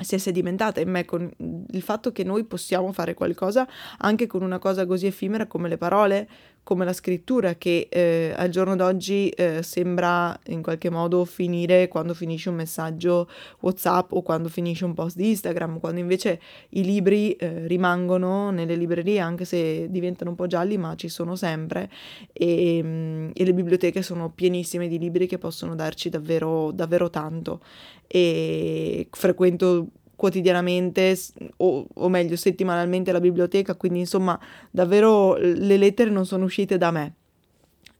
si 0.00 0.14
è 0.14 0.18
sedimentata 0.18 0.80
in 0.80 0.90
me 0.90 1.04
con 1.04 1.30
il 1.38 1.82
fatto 1.82 2.12
che 2.12 2.24
noi 2.24 2.44
possiamo 2.44 2.92
fare 2.92 3.14
qualcosa 3.14 3.66
anche 3.98 4.26
con 4.26 4.42
una 4.42 4.58
cosa 4.58 4.86
così 4.86 5.06
effimera 5.06 5.46
come 5.46 5.68
le 5.68 5.76
parole, 5.76 6.28
come 6.68 6.84
la 6.84 6.92
scrittura, 6.92 7.54
che 7.54 7.88
eh, 7.90 8.34
al 8.36 8.50
giorno 8.50 8.76
d'oggi 8.76 9.30
eh, 9.30 9.62
sembra 9.62 10.38
in 10.48 10.60
qualche 10.60 10.90
modo 10.90 11.24
finire 11.24 11.88
quando 11.88 12.12
finisce 12.12 12.50
un 12.50 12.56
messaggio 12.56 13.26
WhatsApp 13.60 14.12
o 14.12 14.20
quando 14.20 14.50
finisce 14.50 14.84
un 14.84 14.92
post 14.92 15.16
di 15.16 15.30
Instagram, 15.30 15.80
quando 15.80 15.98
invece 15.98 16.38
i 16.72 16.84
libri 16.84 17.32
eh, 17.32 17.66
rimangono 17.66 18.50
nelle 18.50 18.76
librerie 18.76 19.18
anche 19.18 19.46
se 19.46 19.86
diventano 19.88 20.28
un 20.28 20.36
po' 20.36 20.46
gialli, 20.46 20.76
ma 20.76 20.94
ci 20.94 21.08
sono 21.08 21.36
sempre 21.36 21.88
e, 22.34 22.80
mm, 22.82 23.30
e 23.32 23.44
le 23.46 23.54
biblioteche 23.54 24.02
sono 24.02 24.30
pienissime 24.30 24.88
di 24.88 24.98
libri 24.98 25.26
che 25.26 25.38
possono 25.38 25.74
darci 25.74 26.10
davvero, 26.10 26.70
davvero 26.70 27.08
tanto. 27.08 27.62
E 28.06 29.08
frequento 29.10 29.86
quotidianamente 30.18 31.16
o, 31.58 31.86
o, 31.94 32.08
meglio 32.08 32.34
settimanalmente 32.34 33.10
alla 33.10 33.20
biblioteca, 33.20 33.76
quindi 33.76 34.00
insomma 34.00 34.36
davvero 34.68 35.36
le 35.36 35.76
lettere 35.76 36.10
non 36.10 36.26
sono 36.26 36.44
uscite 36.44 36.76
da 36.76 36.90
me. 36.90 37.14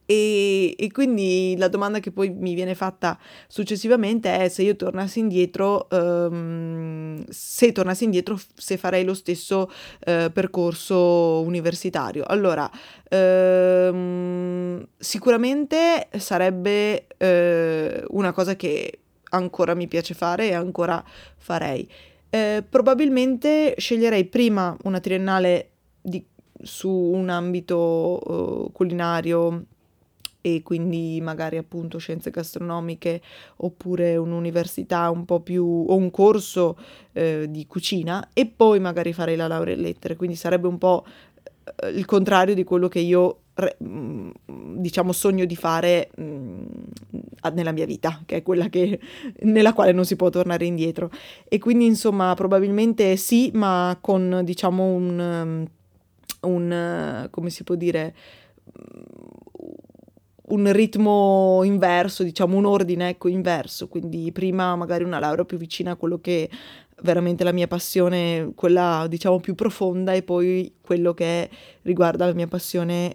E, 0.05 0.75
e, 0.77 0.91
quindi 0.91 1.55
la 1.59 1.69
domanda 1.69 2.01
che 2.01 2.11
poi 2.11 2.31
mi 2.31 2.55
viene 2.55 2.75
fatta 2.75 3.17
successivamente 3.47 4.37
è 4.37 4.49
se 4.49 4.63
io 4.63 4.75
tornassi 4.75 5.21
indietro, 5.21 5.87
um, 5.91 7.23
se 7.29 7.71
tornassi 7.71 8.05
indietro, 8.05 8.41
se 8.55 8.79
farei 8.79 9.05
lo 9.05 9.15
stesso 9.15 9.71
uh, 10.07 10.33
percorso 10.33 11.41
universitario. 11.43 12.25
Allora, 12.27 12.69
um, 13.11 14.85
sicuramente 14.97 16.09
sarebbe 16.17 17.07
uh, 17.19 18.17
una 18.17 18.33
cosa 18.33 18.57
che 18.57 19.01
ancora 19.31 19.75
mi 19.75 19.87
piace 19.87 20.15
fare 20.15 20.49
e 20.49 20.55
ancora 20.55 21.03
farei. 21.37 21.89
Uh, 22.31 22.63
probabilmente 22.69 23.75
sceglierei 23.79 24.27
prima 24.27 24.77
una 24.83 25.01
triennale 25.01 25.71
di, 26.01 26.23
su 26.63 26.91
un 26.91 27.29
ambito 27.31 28.71
culinario 28.73 29.65
e 30.41 30.63
quindi 30.63 31.21
magari 31.21 31.57
appunto 31.57 31.99
scienze 31.99 32.31
gastronomiche 32.31 33.21
oppure 33.57 34.17
un'università 34.17 35.11
un 35.11 35.25
po' 35.25 35.41
più 35.41 35.65
o 35.65 35.95
un 35.97 36.11
corso 36.11 36.79
eh, 37.13 37.47
di 37.49 37.67
cucina 37.67 38.31
e 38.33 38.47
poi 38.47 38.79
magari 38.81 39.13
farei 39.13 39.37
la 39.37 39.49
laurea 39.49 39.75
in 39.75 39.81
lettere, 39.81 40.17
quindi 40.17 40.37
sarebbe 40.37 40.69
un 40.69 40.79
po' 40.79 41.05
eh, 41.83 41.89
il 41.91 42.05
contrario 42.05 42.55
di 42.55 42.65
quello 42.65 42.89
che 42.89 43.01
io 43.01 43.41
mm, 43.83 44.31
diciamo 44.77 45.13
sogno 45.13 45.45
di 45.45 45.57
fare 45.57 46.11
mh, 46.17 46.23
mm, 46.23 46.67
nella 47.53 47.73
mia 47.73 47.87
vita, 47.87 48.23
che 48.27 48.37
è 48.37 48.43
quella 48.43 48.69
che, 48.69 48.99
nella 49.43 49.73
quale 49.73 49.93
non 49.93 50.05
si 50.05 50.17
può 50.17 50.31
tornare 50.31 50.65
indietro. 50.65 51.11
E 51.49 51.59
quindi 51.59 51.87
insomma 51.87 52.35
probabilmente 52.35 53.17
sì, 53.17 53.51
ma 53.55 53.97
con 54.01 54.41
diciamo 54.45 54.85
un, 54.85 55.67
un 56.41 57.29
come 57.31 57.51
si 57.51 57.65
può 57.65 57.75
dire 57.75 58.15
un 60.49 60.73
ritmo 60.73 61.63
inverso, 61.65 62.23
diciamo 62.23 62.57
un 62.57 62.65
ordine 62.65 63.11
ecco 63.11 63.29
inverso, 63.29 63.89
quindi 63.89 64.31
prima 64.33 64.77
magari 64.77 65.05
una 65.05 65.19
laurea 65.19 65.45
più 65.45 65.59
vicina 65.59 65.93
a 65.93 65.97
quello 65.97 66.21
che 66.21 66.49
veramente 67.03 67.45
la 67.45 67.53
mia 67.53 67.67
passione, 67.67 68.53
quella 68.55 69.07
diciamo 69.09 69.41
più 69.41 69.55
profonda 69.55 70.13
e 70.13 70.23
poi 70.23 70.75
quello 70.81 71.15
che 71.15 71.49
riguarda 71.83 72.27
la 72.27 72.35
mia 72.35 72.47
passione 72.47 73.15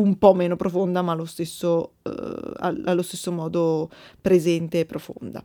un 0.00 0.18
po' 0.18 0.34
meno 0.34 0.56
profonda 0.56 1.02
ma 1.02 1.12
allo 1.12 1.24
stesso, 1.24 1.94
uh, 2.02 2.52
allo 2.58 3.02
stesso 3.02 3.30
modo 3.30 3.90
presente 4.20 4.80
e 4.80 4.86
profonda. 4.86 5.44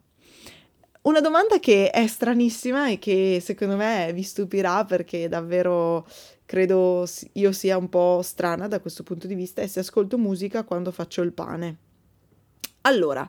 Una 1.03 1.21
domanda 1.21 1.59
che 1.59 1.91
è 1.91 2.07
stranissima 2.07 2.89
e 2.89 2.97
che 2.97 3.39
secondo 3.39 3.75
me 3.75 4.11
vi 4.13 4.23
stupirà 4.23 4.85
perché 4.85 5.27
davvero 5.27 6.07
credo 6.45 7.07
io 7.33 7.51
sia 7.51 7.77
un 7.77 7.89
po' 7.89 8.21
strana 8.23 8.67
da 8.67 8.79
questo 8.79 9.03
punto 9.03 9.27
di 9.27 9.35
vista 9.35 9.61
è 9.61 9.67
se 9.67 9.81
ascolto 9.81 10.17
musica 10.17 10.63
quando 10.63 10.91
faccio 10.91 11.21
il 11.21 11.33
pane. 11.33 11.77
Allora, 12.81 13.27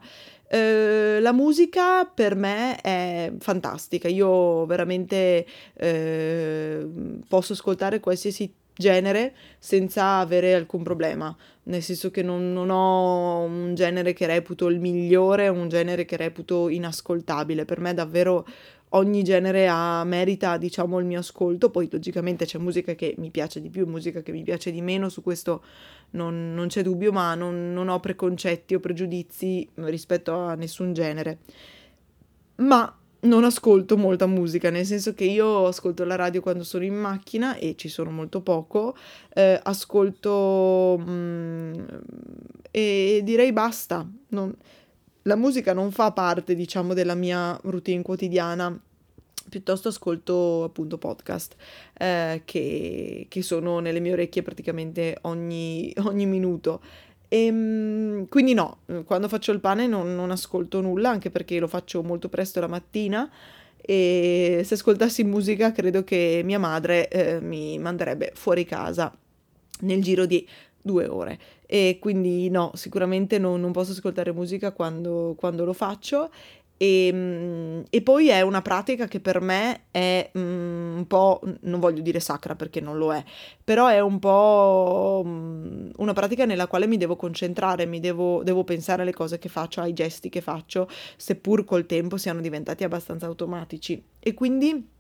eh, 0.49 1.18
la 1.21 1.33
musica 1.33 2.04
per 2.06 2.35
me 2.35 2.76
è 2.80 3.33
fantastica, 3.38 4.09
io 4.09 4.64
veramente 4.64 5.47
eh, 5.75 6.87
posso 7.28 7.52
ascoltare 7.52 8.00
qualsiasi 8.00 8.52
genere 8.76 9.35
senza 9.59 10.18
avere 10.18 10.54
alcun 10.54 10.83
problema, 10.83 11.35
nel 11.64 11.83
senso 11.83 12.11
che 12.11 12.23
non, 12.23 12.52
non, 12.52 12.71
ho 12.71 13.40
un 13.40 13.75
genere 13.75 14.12
che 14.12 14.26
reputo 14.26 14.68
il 14.68 14.78
migliore, 14.78 15.49
un 15.49 15.68
genere 15.68 16.04
che 16.04 16.16
reputo 16.16 16.68
inascoltabile, 16.68 17.64
per 17.64 17.80
me 17.80 17.95
davvero 17.95 18.47
ogni 18.90 19.23
genere 19.25 19.66
ha, 19.68 20.04
merita, 20.04 20.56
diciamo, 20.59 20.99
il 20.99 21.06
mio 21.06 21.18
ascolto. 21.18 21.71
Poi, 21.71 21.88
logicamente, 21.90 22.45
c'è 22.45 22.59
musica 22.59 22.95
che 22.95 23.14
mi 23.18 23.30
piace 23.30 23.61
di 23.61 23.71
più, 23.71 23.87
musica 23.87 24.23
che 24.23 24.33
mi 24.33 24.42
piace 24.42 24.71
di 24.71 24.83
meno, 24.83 25.09
su 25.09 25.23
questo 25.23 25.62
non, 26.11 26.54
non 26.54 26.68
c'è 26.68 26.83
dubbio, 26.83 27.12
ma 27.12 27.35
non, 27.35 27.73
non 27.73 27.88
ho 27.88 27.99
preconcetti 27.99 28.75
o 28.75 28.80
pregiudizi 28.80 29.68
rispetto 29.75 30.35
a 30.35 30.54
nessun 30.54 30.92
genere. 30.92 31.38
Ma 32.56 32.97
non 33.26 33.45
ascolto 33.45 33.97
molta 33.97 34.26
musica, 34.26 34.71
nel 34.71 34.87
senso 34.87 35.14
che 35.14 35.25
io 35.25 35.66
ascolto 35.66 36.04
la 36.04 36.16
radio 36.16 36.40
quando 36.40 36.64
sono 36.64 36.85
in 36.85 36.95
macchina 36.95 37.56
e 37.56 37.75
ci 37.76 37.88
sono 37.88 38.11
molto 38.11 38.40
poco, 38.40 38.97
eh, 39.35 39.61
ascolto 39.62 40.99
mm, 41.00 41.85
e 42.71 43.21
direi 43.23 43.52
basta. 43.52 44.09
Non, 44.28 44.54
la 45.23 45.37
musica 45.37 45.73
non 45.73 45.90
fa 45.90 46.12
parte, 46.12 46.54
diciamo, 46.54 46.95
della 46.95 47.14
mia 47.14 47.59
routine 47.64 48.02
quotidiana. 48.02 48.80
Piuttosto 49.49 49.88
ascolto 49.88 50.64
appunto 50.64 50.99
podcast 50.99 51.54
eh, 51.97 52.42
che, 52.45 53.26
che, 53.28 53.42
sono 53.42 53.78
nelle 53.78 54.00
mie 54.00 54.12
orecchie 54.12 54.42
praticamente 54.42 55.18
ogni, 55.23 55.92
ogni 56.04 56.26
minuto. 56.26 56.80
E, 57.37 57.47
ehm, 57.47 58.28
quindi 58.28 58.55
no, 58.55 58.78
quando 59.05 59.28
faccio 59.28 59.52
il 59.52 59.61
pane 59.61 59.87
non, 59.87 60.14
non 60.14 60.31
ascolto 60.31 60.81
nulla, 60.81 61.11
anche 61.11 61.31
perché 61.31 61.59
lo 61.59 61.69
faccio 61.69 62.02
molto 62.02 62.28
presto 62.28 62.61
la 62.61 62.66
mattina 62.66 63.31
e 63.76 64.62
se 64.64 64.75
ascoltassi 64.75 65.23
musica 65.23 65.71
credo 65.71 66.02
che 66.02 66.40
mia 66.45 66.59
madre 66.59 67.09
eh, 67.09 67.40
mi 67.40 67.78
manderebbe 67.78 68.33
fuori 68.35 68.64
casa 68.64 69.14
nel 69.81 70.02
giro 70.02 70.25
di 70.26 70.47
due 70.81 71.07
ore. 71.07 71.38
E 71.66 71.99
quindi 72.00 72.49
no, 72.49 72.71
sicuramente 72.75 73.38
non, 73.38 73.61
non 73.61 73.73
posso 73.73 73.93
ascoltare 73.93 74.33
musica 74.33 74.73
quando, 74.73 75.35
quando 75.37 75.64
lo 75.64 75.73
faccio 75.73 76.31
e, 76.76 77.11
mm, 77.12 77.80
e, 77.88 78.02
poi 78.02 78.28
è 78.28 78.42
una 78.42 78.61
pratica 78.61 79.06
che 79.06 79.21
per 79.21 79.40
me 79.40 79.85
è 79.90 80.30
um, 80.35 80.95
un 80.99 81.04
po', 81.06 81.40
non 81.62 81.80
voglio 81.80 82.02
dire 82.02 82.21
sacra 82.21 82.54
perché 82.54 82.80
non 82.80 82.99
lo 82.99 83.14
è, 83.14 83.25
però 83.64 83.87
è 83.87 84.00
un 84.00 84.18
po' 84.18 85.23
um, 85.25 85.90
una 85.97 86.12
pratica 86.12 86.45
nella 86.45 86.66
quale 86.66 86.87
mi 86.87 86.99
devo 86.99 87.16
concentrare, 87.16 87.87
mi 87.87 88.00
devo, 88.00 88.42
devo 88.42 88.64
pensare 88.64 89.02
alle 89.02 89.14
cose 89.14 89.38
che 89.38 89.49
faccio, 89.49 89.80
ai 89.80 89.92
gesti 89.92 90.28
che 90.28 90.40
faccio, 90.40 90.88
seppur 91.16 91.64
col 91.64 91.87
tempo 91.87 92.16
siano 92.16 92.40
diventati 92.40 92.85
abbastanza 92.85 93.26
automatici. 93.26 94.02
E 94.18 94.35
quindi 94.35 94.95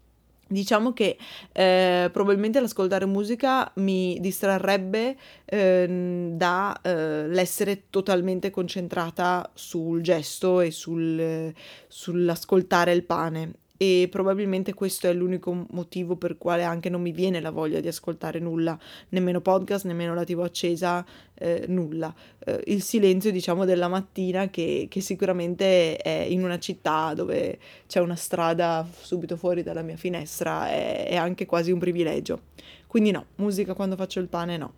Diciamo 0.48 0.92
che 0.92 1.18
eh, 1.52 2.08
probabilmente 2.12 2.60
l'ascoltare 2.60 3.04
musica 3.04 3.68
mi 3.76 4.16
distrarrebbe 4.20 5.16
eh, 5.44 6.30
dall'essere 6.32 7.70
eh, 7.72 7.82
totalmente 7.90 8.50
concentrata 8.50 9.50
sul 9.54 10.02
gesto 10.02 10.60
e 10.60 10.70
sul, 10.70 11.52
sull'ascoltare 11.88 12.92
il 12.92 13.02
pane 13.02 13.54
e 13.76 14.08
probabilmente 14.10 14.74
questo 14.74 15.06
è 15.06 15.12
l'unico 15.12 15.66
motivo 15.70 16.16
per 16.16 16.38
quale 16.38 16.62
anche 16.62 16.88
non 16.88 17.02
mi 17.02 17.12
viene 17.12 17.40
la 17.40 17.50
voglia 17.50 17.80
di 17.80 17.88
ascoltare 17.88 18.38
nulla, 18.38 18.78
nemmeno 19.10 19.40
podcast, 19.40 19.84
nemmeno 19.84 20.14
la 20.14 20.24
tv 20.24 20.40
accesa, 20.40 21.04
eh, 21.34 21.64
nulla. 21.68 22.14
Eh, 22.38 22.62
il 22.66 22.82
silenzio 22.82 23.30
diciamo 23.30 23.64
della 23.64 23.88
mattina 23.88 24.48
che, 24.48 24.86
che, 24.88 25.00
sicuramente 25.00 25.96
è 25.96 26.26
in 26.28 26.42
una 26.42 26.58
città 26.58 27.12
dove 27.14 27.58
c'è 27.86 28.00
una 28.00 28.16
strada 28.16 28.86
subito 28.98 29.36
fuori 29.36 29.62
dalla 29.62 29.82
mia 29.82 29.96
finestra, 29.96 30.68
è, 30.68 31.08
è 31.08 31.16
anche 31.16 31.46
quasi 31.46 31.70
un 31.70 31.78
privilegio. 31.78 32.42
Quindi 32.86 33.10
no, 33.10 33.26
musica 33.36 33.74
quando 33.74 33.96
faccio 33.96 34.20
il 34.20 34.28
pane 34.28 34.56
no. 34.56 34.72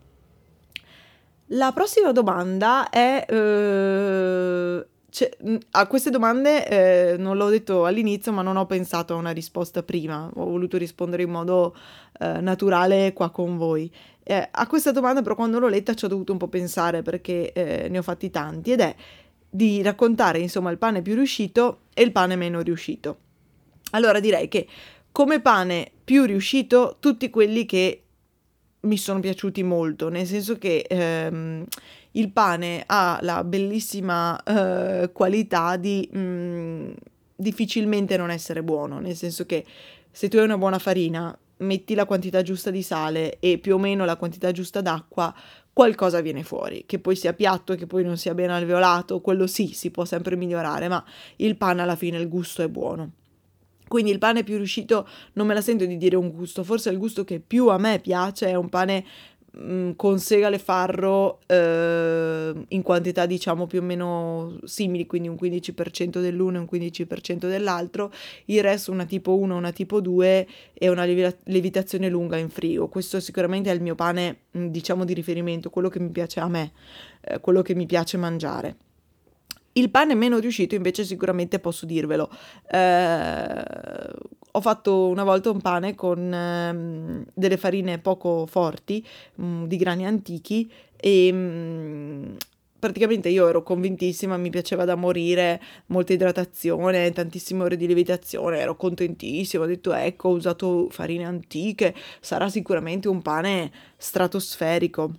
La 1.53 1.73
prossima 1.73 2.13
domanda 2.13 2.91
è... 2.91 3.25
Eh, 3.27 4.87
cioè, 5.11 5.31
a 5.71 5.87
queste 5.87 6.11
domande 6.11 6.69
eh, 6.69 7.17
non 7.17 7.37
l'ho 7.37 7.49
detto 7.49 7.87
all'inizio, 7.87 8.31
ma 8.33 8.43
non 8.43 8.57
ho 8.57 8.67
pensato 8.67 9.15
a 9.15 9.17
una 9.17 9.31
risposta 9.31 9.83
prima, 9.83 10.31
ho 10.35 10.45
voluto 10.45 10.77
rispondere 10.77 11.23
in 11.23 11.31
modo 11.31 11.75
eh, 12.21 12.41
naturale 12.41 13.13
qua 13.15 13.31
con 13.31 13.57
voi. 13.57 13.91
Eh, 14.23 14.49
a 14.51 14.67
questa 14.67 14.93
domanda 14.93 15.23
però 15.23 15.35
quando 15.35 15.59
l'ho 15.59 15.69
letta 15.69 15.95
ci 15.95 16.05
ho 16.05 16.09
dovuto 16.09 16.33
un 16.33 16.39
po' 16.39 16.49
pensare 16.49 17.01
perché 17.01 17.53
eh, 17.53 17.89
ne 17.89 17.99
ho 17.99 18.03
fatti 18.03 18.29
tanti 18.29 18.73
ed 18.73 18.81
è 18.81 18.95
di 19.49 19.81
raccontare 19.81 20.39
insomma 20.39 20.71
il 20.71 20.77
pane 20.77 21.01
più 21.01 21.15
riuscito 21.15 21.85
e 21.95 22.03
il 22.03 22.13
pane 22.13 22.37
meno 22.37 22.61
riuscito. 22.61 23.19
Allora 23.93 24.21
direi 24.21 24.49
che 24.49 24.67
come 25.11 25.41
pane 25.41 25.91
più 26.05 26.25
riuscito 26.25 26.97
tutti 27.01 27.31
quelli 27.31 27.65
che 27.65 28.03
mi 28.81 28.99
sono 28.99 29.21
piaciuti 29.21 29.63
molto, 29.63 30.11
nel 30.11 30.27
senso 30.27 30.59
che 30.59 30.85
ehm, 30.87 31.65
il 32.19 32.31
pane 32.31 32.83
ha 32.87 33.19
la 33.23 33.45
bellissima 33.45 34.41
eh, 34.43 35.11
qualità 35.13 35.77
di 35.77 36.09
mh, 36.11 36.19
mm, 36.19 36.91
difficilmente 37.35 38.17
non 38.17 38.31
essere 38.31 38.63
buono, 38.63 38.99
nel 38.99 39.17
senso 39.17 39.47
che 39.47 39.65
se 40.11 40.29
tu 40.29 40.37
hai 40.37 40.45
una 40.45 40.59
buona 40.59 40.79
farina, 40.79 41.37
metti 41.59 41.95
la 41.95 42.07
quantità 42.07 42.43
giusta 42.43 42.71
di 42.71 42.83
sale 42.83 43.39
e 43.39 43.59
più 43.59 43.75
o 43.75 43.79
meno 43.79 44.05
la 44.05 44.17
quantità 44.17 44.51
giusta 44.51 44.81
d'acqua, 44.81 45.35
qualcosa 45.73 46.21
viene 46.21 46.43
fuori, 46.43 46.85
che 46.87 46.99
poi 46.99 47.15
sia 47.15 47.33
piatto, 47.35 47.77
che 47.77 47.87
poi 47.87 48.03
non 48.03 48.17
sia 48.17 48.35
ben 48.35 48.51
alveolato, 48.51 49.21
quello 49.21 49.47
sì, 49.47 49.69
si 49.69 49.93
può 49.93 50.05
sempre 50.05 50.35
migliorare, 50.35 50.89
ma 50.89 51.05
il 51.37 51.57
pane 51.57 51.83
alla 51.83 51.95
fine 51.95 52.19
il 52.19 52.29
gusto 52.29 52.63
è 52.63 52.69
buono. 52.69 53.13
Quindi 53.87 54.11
il 54.11 54.19
pane 54.19 54.43
più 54.43 54.57
riuscito 54.57 55.09
non 55.35 55.47
me 55.47 55.55
la 55.55 55.61
sento 55.61 55.87
di 55.87 55.97
dire 55.97 56.17
un 56.17 56.31
gusto, 56.31 56.65
forse 56.65 56.91
il 56.91 56.99
gusto 56.99 57.25
che 57.25 57.41
più 57.41 57.69
a 57.69 57.79
me 57.79 58.01
piace 58.01 58.49
è 58.49 58.55
un 58.55 58.69
pane 58.69 59.05
mh, 59.59 59.93
con 59.97 60.19
segale 60.19 60.59
farro 60.59 61.41
eh, 61.47 62.53
in 62.69 62.83
quantità 62.83 63.27
diciamo 63.27 63.67
più 63.67 63.81
o 63.81 63.83
meno 63.83 64.59
simili, 64.65 65.07
quindi 65.07 65.29
un 65.29 65.37
15% 65.41 66.21
dell'uno 66.21 66.57
e 66.57 66.61
un 66.61 66.69
15% 66.71 67.49
dell'altro, 67.49 68.13
il 68.47 68.63
resto 68.63 68.93
una 68.93 69.05
tipo 69.05 69.37
1, 69.37 69.57
una 69.57 69.73
tipo 69.73 70.01
2 70.01 70.47
e 70.73 70.89
una 70.89 71.05
lievitazione 71.05 72.09
lunga 72.09 72.37
in 72.37 72.49
frigo. 72.49 72.89
Questo 72.89 73.21
sicuramente 73.21 73.71
è 73.71 73.75
il 73.75 73.83
mio 73.83 73.95
pane 73.95 74.39
diciamo 74.51 75.05
di 75.05 75.15
riferimento, 75.15 75.71
quello 75.71 75.89
che 75.89 76.01
mi 76.01 76.11
piace 76.11 76.41
a 76.41 76.49
me, 76.49 76.73
eh, 77.23 77.41
quello 77.41 77.63
che 77.63 77.75
mi 77.75 77.87
piace 77.87 78.17
mangiare. 78.17 78.77
Il 79.73 79.91
pane 79.91 80.15
meno 80.15 80.39
riuscito 80.39 80.75
invece 80.75 81.05
sicuramente 81.05 81.61
posso 81.61 81.87
dirvelo. 81.87 82.29
Eh, 82.69 83.63
ho 84.51 84.61
fatto 84.61 85.09
una 85.09 85.25
volta 85.25 85.51
un 85.51 85.61
pane 85.61 85.95
con 85.95 86.33
eh, 86.33 87.25
delle 87.35 87.57
farine 87.57 87.99
poco 87.99 88.47
forti, 88.47 89.05
mh, 89.37 89.45
mm, 89.45 89.65
di 89.65 89.77
grani 89.77 90.07
antichi 90.07 90.71
e... 90.97 91.33
Mh, 91.33 91.37
mm, 91.37 92.37
praticamente 92.79 93.29
io 93.29 93.49
ero 93.49 93.63
convintissima, 93.63 94.37
mi 94.37 94.51
piaceva 94.51 94.85
da 94.85 94.95
morire, 94.95 95.61
molta 95.87 96.13
idratazione, 96.13 97.11
tantissime 97.13 97.65
ore 97.65 97.77
di 97.77 97.87
lievitazione, 97.87 98.59
ero 98.59 98.77
contentissima, 98.77 99.65
ho 99.65 99.67
detto 99.67 99.93
ecco, 99.93 100.29
ho 100.29 100.33
usato 100.33 100.89
farine 100.91 101.25
antiche, 101.25 101.95
sarà 102.21 102.49
sicuramente 102.49 103.09
un 103.09 103.21
pane 103.23 103.73
stratosferico. 103.97 105.13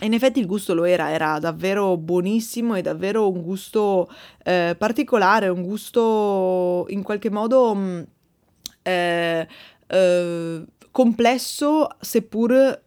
E 0.00 0.06
in 0.06 0.12
effetti 0.12 0.40
il 0.40 0.46
gusto 0.46 0.74
lo 0.74 0.84
era, 0.84 1.10
era 1.10 1.38
davvero 1.38 1.96
buonissimo 1.96 2.74
e 2.74 2.82
davvero 2.82 3.30
un 3.30 3.42
gusto 3.42 4.08
eh, 4.42 4.74
particolare, 4.76 5.48
un 5.48 5.62
gusto 5.62 6.86
in 6.88 7.02
qualche 7.02 7.30
modo 7.30 7.74
mh, 7.74 7.80
mm, 7.80 8.02
eh, 8.84 9.48
eh, 9.86 10.64
complesso, 10.90 11.88
seppur 12.00 12.82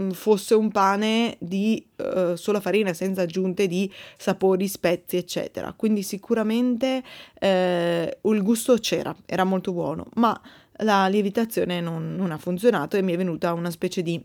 mm, 0.00 0.10
fosse 0.10 0.54
un 0.54 0.70
pane 0.70 1.36
di 1.38 1.86
uh, 1.96 2.34
sola 2.34 2.60
farina 2.60 2.92
senza 2.92 3.22
aggiunte 3.22 3.66
di 3.66 3.90
sapori, 4.18 4.68
spezie, 4.68 5.20
eccetera. 5.20 5.72
Quindi 5.72 6.02
sicuramente 6.02 7.02
eh, 7.38 8.18
il 8.22 8.42
gusto 8.42 8.74
c'era, 8.74 9.16
era 9.24 9.44
molto 9.44 9.72
buono, 9.72 10.08
ma 10.16 10.38
la 10.78 11.06
lievitazione 11.06 11.80
non, 11.80 12.14
non 12.16 12.32
ha 12.32 12.38
funzionato 12.38 12.96
e 12.96 13.02
mi 13.02 13.14
è 13.14 13.16
venuta 13.16 13.52
una 13.52 13.70
specie 13.70 14.02
di 14.02 14.22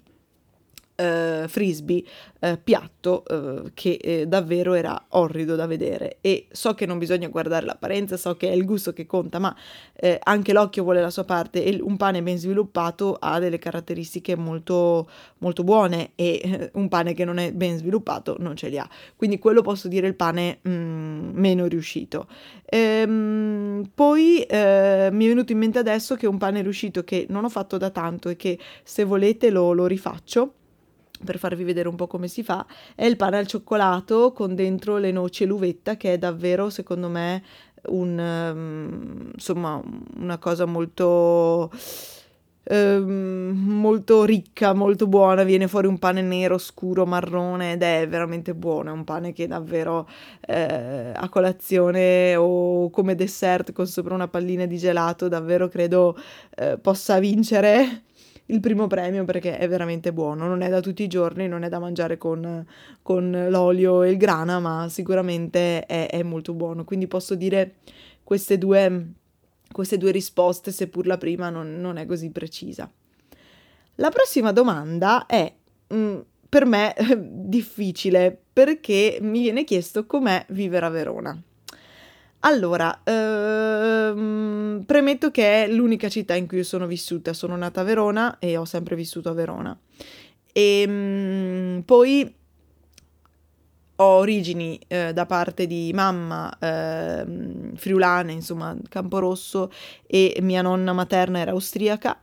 eh, 0.98 1.46
frisbee 1.48 2.04
eh, 2.40 2.58
piatto 2.58 3.24
eh, 3.26 3.72
che 3.74 4.00
eh, 4.02 4.28
davvero 4.28 4.74
era 4.74 5.06
orrido 5.10 5.56
da 5.56 5.68
vedere 5.68 6.18
e 6.22 6.48
so 6.52 6.74
che 6.74 6.86
non 6.86 6.98
bisogna 6.98 7.28
guardare 7.28 7.66
l'apparenza, 7.66 8.18
so 8.18 8.36
che 8.36 8.50
è 8.50 8.54
il 8.54 8.66
gusto 8.66 8.94
che 8.94 9.06
conta, 9.06 9.40
ma 9.40 9.56
eh, 9.94 10.20
anche 10.22 10.54
l'occhio 10.54 10.84
vuole 10.84 11.02
la 11.02 11.10
sua 11.12 11.24
parte 11.24 11.64
e 11.64 11.80
un 11.82 11.98
pane 11.98 12.22
ben 12.24 12.38
sviluppato 12.38 13.16
ha 13.20 13.40
delle 13.40 13.60
caratteristiche 13.60 14.36
molto, 14.36 15.08
molto 15.40 15.64
buone 15.64 16.12
e 16.16 16.42
eh, 16.44 16.72
un 16.74 16.88
pane 16.90 17.14
che 17.14 17.26
non 17.26 17.38
è 17.38 17.52
ben 17.54 17.78
sviluppato 17.78 18.36
non 18.40 18.56
ce 18.56 18.70
li 18.70 18.80
ha. 18.80 18.90
Quindi 19.16 19.38
quello 19.38 19.62
posso 19.62 19.88
dire 19.88 20.08
il 20.08 20.16
pane 20.16 20.60
mh, 20.62 20.70
mm, 20.70 21.30
meno 21.34 21.66
riuscito. 21.68 22.28
Ehm, 22.66 23.90
poi 23.94 24.46
mi 24.48 24.56
è 24.56 25.10
venuto 25.10 25.52
in 25.52 25.58
mente 25.58 25.80
adesso 25.80 26.16
che 26.16 26.28
un 26.28 26.38
pane 26.38 26.62
riuscito 26.62 27.04
che 27.04 27.26
non 27.30 27.46
ho 27.46 27.50
fatto 27.50 27.78
da 27.78 27.90
tanto 27.92 28.30
e 28.30 28.36
che 28.36 28.60
se 28.84 29.04
volete 29.04 29.50
lo, 29.50 29.72
lo 29.74 29.86
rifaccio 29.86 30.54
per 31.24 31.38
farvi 31.38 31.64
vedere 31.64 31.88
un 31.88 31.96
po' 31.96 32.08
come 32.08 32.28
si 32.28 32.44
fa, 32.44 32.66
è 32.96 33.06
il 33.06 33.16
pane 33.16 33.38
al 33.38 33.48
cioccolato 33.48 34.32
con 34.32 34.56
dentro 34.56 34.98
le 34.98 35.12
noci 35.12 35.44
e 35.44 35.46
l'uvetta 35.46 35.98
che 35.98 36.14
è 36.14 36.18
davvero 36.18 36.70
secondo 36.70 37.10
me 37.10 37.44
un, 37.88 38.18
um, 38.18 39.32
insomma, 39.34 39.82
una 40.18 40.38
cosa 40.38 40.66
molto 40.66 41.72
um, 42.70 43.54
molto 43.56 44.24
ricca, 44.26 44.74
molto 44.74 45.08
buona, 45.08 45.44
viene 45.44 45.68
fuori 45.68 45.88
un 45.88 46.00
pane 46.00 46.22
nero, 46.22 46.58
scuro, 46.58 47.06
marrone 47.06 47.74
ed 47.74 47.84
è 47.84 48.08
veramente 48.08 48.54
buono, 48.54 48.90
è 48.90 48.94
un 48.94 49.04
pane 49.04 49.34
che 49.34 49.48
davvero 49.48 50.08
eh, 50.42 51.12
a 51.16 51.30
colazione 51.30 52.36
o 52.36 52.90
come 52.90 53.16
dessert 53.16 53.72
con 53.72 53.88
sopra 53.88 54.14
una 54.14 54.28
pallina 54.28 54.66
di 54.66 54.78
gelato 54.78 55.28
davvero 55.28 55.68
credo 55.68 56.18
eh, 56.56 56.78
possa 56.78 57.20
vincere 57.20 58.04
il 58.48 58.60
primo 58.60 58.88
premio 58.88 59.26
perché 59.26 59.58
è 59.58 59.68
veramente 59.68 60.14
buono, 60.14 60.48
non 60.48 60.62
è 60.62 60.70
da 60.70 60.80
tutti 60.80 61.04
i 61.04 61.08
giorni, 61.08 61.48
non 61.48 61.64
è 61.64 61.70
da 61.70 61.80
mangiare 61.80 62.18
con, 62.18 62.66
con 63.02 63.48
l'olio 63.50 64.04
e 64.04 64.12
il 64.12 64.18
grana, 64.18 64.60
ma 64.60 64.88
sicuramente 64.90 65.86
è, 65.86 66.10
è 66.10 66.24
molto 66.24 66.54
buono. 66.54 66.84
Quindi 66.84 67.08
posso 67.08 67.36
dire 67.36 67.76
queste 68.24 68.58
due, 68.58 69.14
queste 69.72 69.98
due 69.98 70.12
risposte, 70.12 70.72
seppur 70.72 71.08
la 71.08 71.18
prima 71.18 71.50
non, 71.50 71.80
non, 71.80 71.98
è 71.98 72.06
così 72.06 72.30
precisa. 72.30 72.90
La 73.96 74.10
prossima 74.10 74.52
domanda 74.52 75.26
è 75.26 75.52
mh, 75.88 75.96
mm, 75.96 76.20
per 76.48 76.66
me 76.66 76.96
difficile 77.18 78.38
perché 78.54 79.18
mi 79.22 79.42
viene 79.42 79.64
chiesto 79.66 80.06
com'è 80.06 80.46
vivere 80.50 80.86
a 80.86 80.90
Verona. 80.90 81.42
Allora, 82.48 83.02
ehm, 83.04 84.84
premetto 84.86 85.32
che 85.32 85.66
è 85.66 85.68
l'unica 85.68 86.08
città 86.08 86.34
in 86.34 86.48
cui 86.48 86.64
sono 86.64 86.88
vissuta. 86.88 87.34
Sono 87.34 87.58
nata 87.58 87.82
a 87.82 87.84
Verona 87.84 88.40
e 88.40 88.56
ho 88.56 88.64
sempre 88.64 88.96
vissuto 88.96 89.28
a 89.28 89.34
Verona. 89.34 89.78
E 90.54 90.82
ehm, 90.82 91.82
poi 91.86 92.34
ho 94.00 94.06
origini 94.06 94.80
eh, 94.88 95.12
da 95.12 95.26
parte 95.26 95.68
di 95.68 95.92
mamma 95.94 96.58
eh, 96.58 97.26
friulane, 97.76 98.32
insomma, 98.32 98.74
Camporosso, 98.88 99.70
e 100.06 100.38
mia 100.42 100.62
nonna 100.62 100.94
materna 100.94 101.40
era 101.40 101.52
austriaca. 101.52 102.18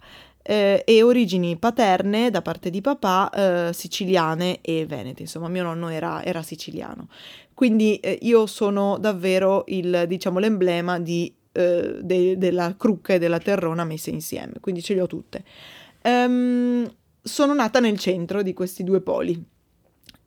Eh, 0.46 0.82
e 0.86 1.02
origini 1.02 1.56
paterne 1.56 2.28
da 2.28 2.42
parte 2.42 2.68
di 2.68 2.82
papà 2.82 3.30
eh, 3.30 3.72
siciliane 3.72 4.58
e 4.60 4.84
venete, 4.84 5.22
insomma 5.22 5.48
mio 5.48 5.62
nonno 5.62 5.88
era, 5.88 6.22
era 6.22 6.42
siciliano. 6.42 7.08
Quindi 7.54 7.96
eh, 7.96 8.18
io 8.22 8.46
sono 8.46 8.98
davvero 8.98 9.64
il, 9.68 10.04
diciamo, 10.08 10.38
l'emblema 10.40 10.98
di, 10.98 11.32
eh, 11.52 11.98
de, 12.02 12.36
della 12.36 12.74
crucca 12.76 13.14
e 13.14 13.18
della 13.18 13.38
terrona 13.38 13.84
messe 13.84 14.10
insieme, 14.10 14.54
quindi 14.60 14.82
ce 14.82 14.94
le 14.94 15.00
ho 15.00 15.06
tutte. 15.06 15.44
Um, 16.02 16.92
sono 17.22 17.54
nata 17.54 17.80
nel 17.80 17.98
centro 17.98 18.42
di 18.42 18.52
questi 18.52 18.84
due 18.84 19.00
poli 19.00 19.42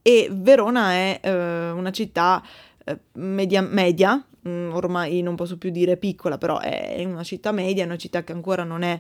e 0.02 0.30
Verona 0.32 0.92
è 0.94 1.20
uh, 1.22 1.78
una 1.78 1.92
città 1.92 2.42
uh, 2.86 3.00
media, 3.20 3.62
media 3.62 4.26
mm, 4.48 4.74
ormai 4.74 5.22
non 5.22 5.36
posso 5.36 5.58
più 5.58 5.70
dire 5.70 5.98
piccola, 5.98 6.38
però 6.38 6.60
è 6.60 7.04
una 7.06 7.24
città 7.24 7.52
media, 7.52 7.84
è 7.84 7.86
una 7.86 7.98
città 7.98 8.24
che 8.24 8.32
ancora 8.32 8.64
non 8.64 8.84
è 8.84 9.00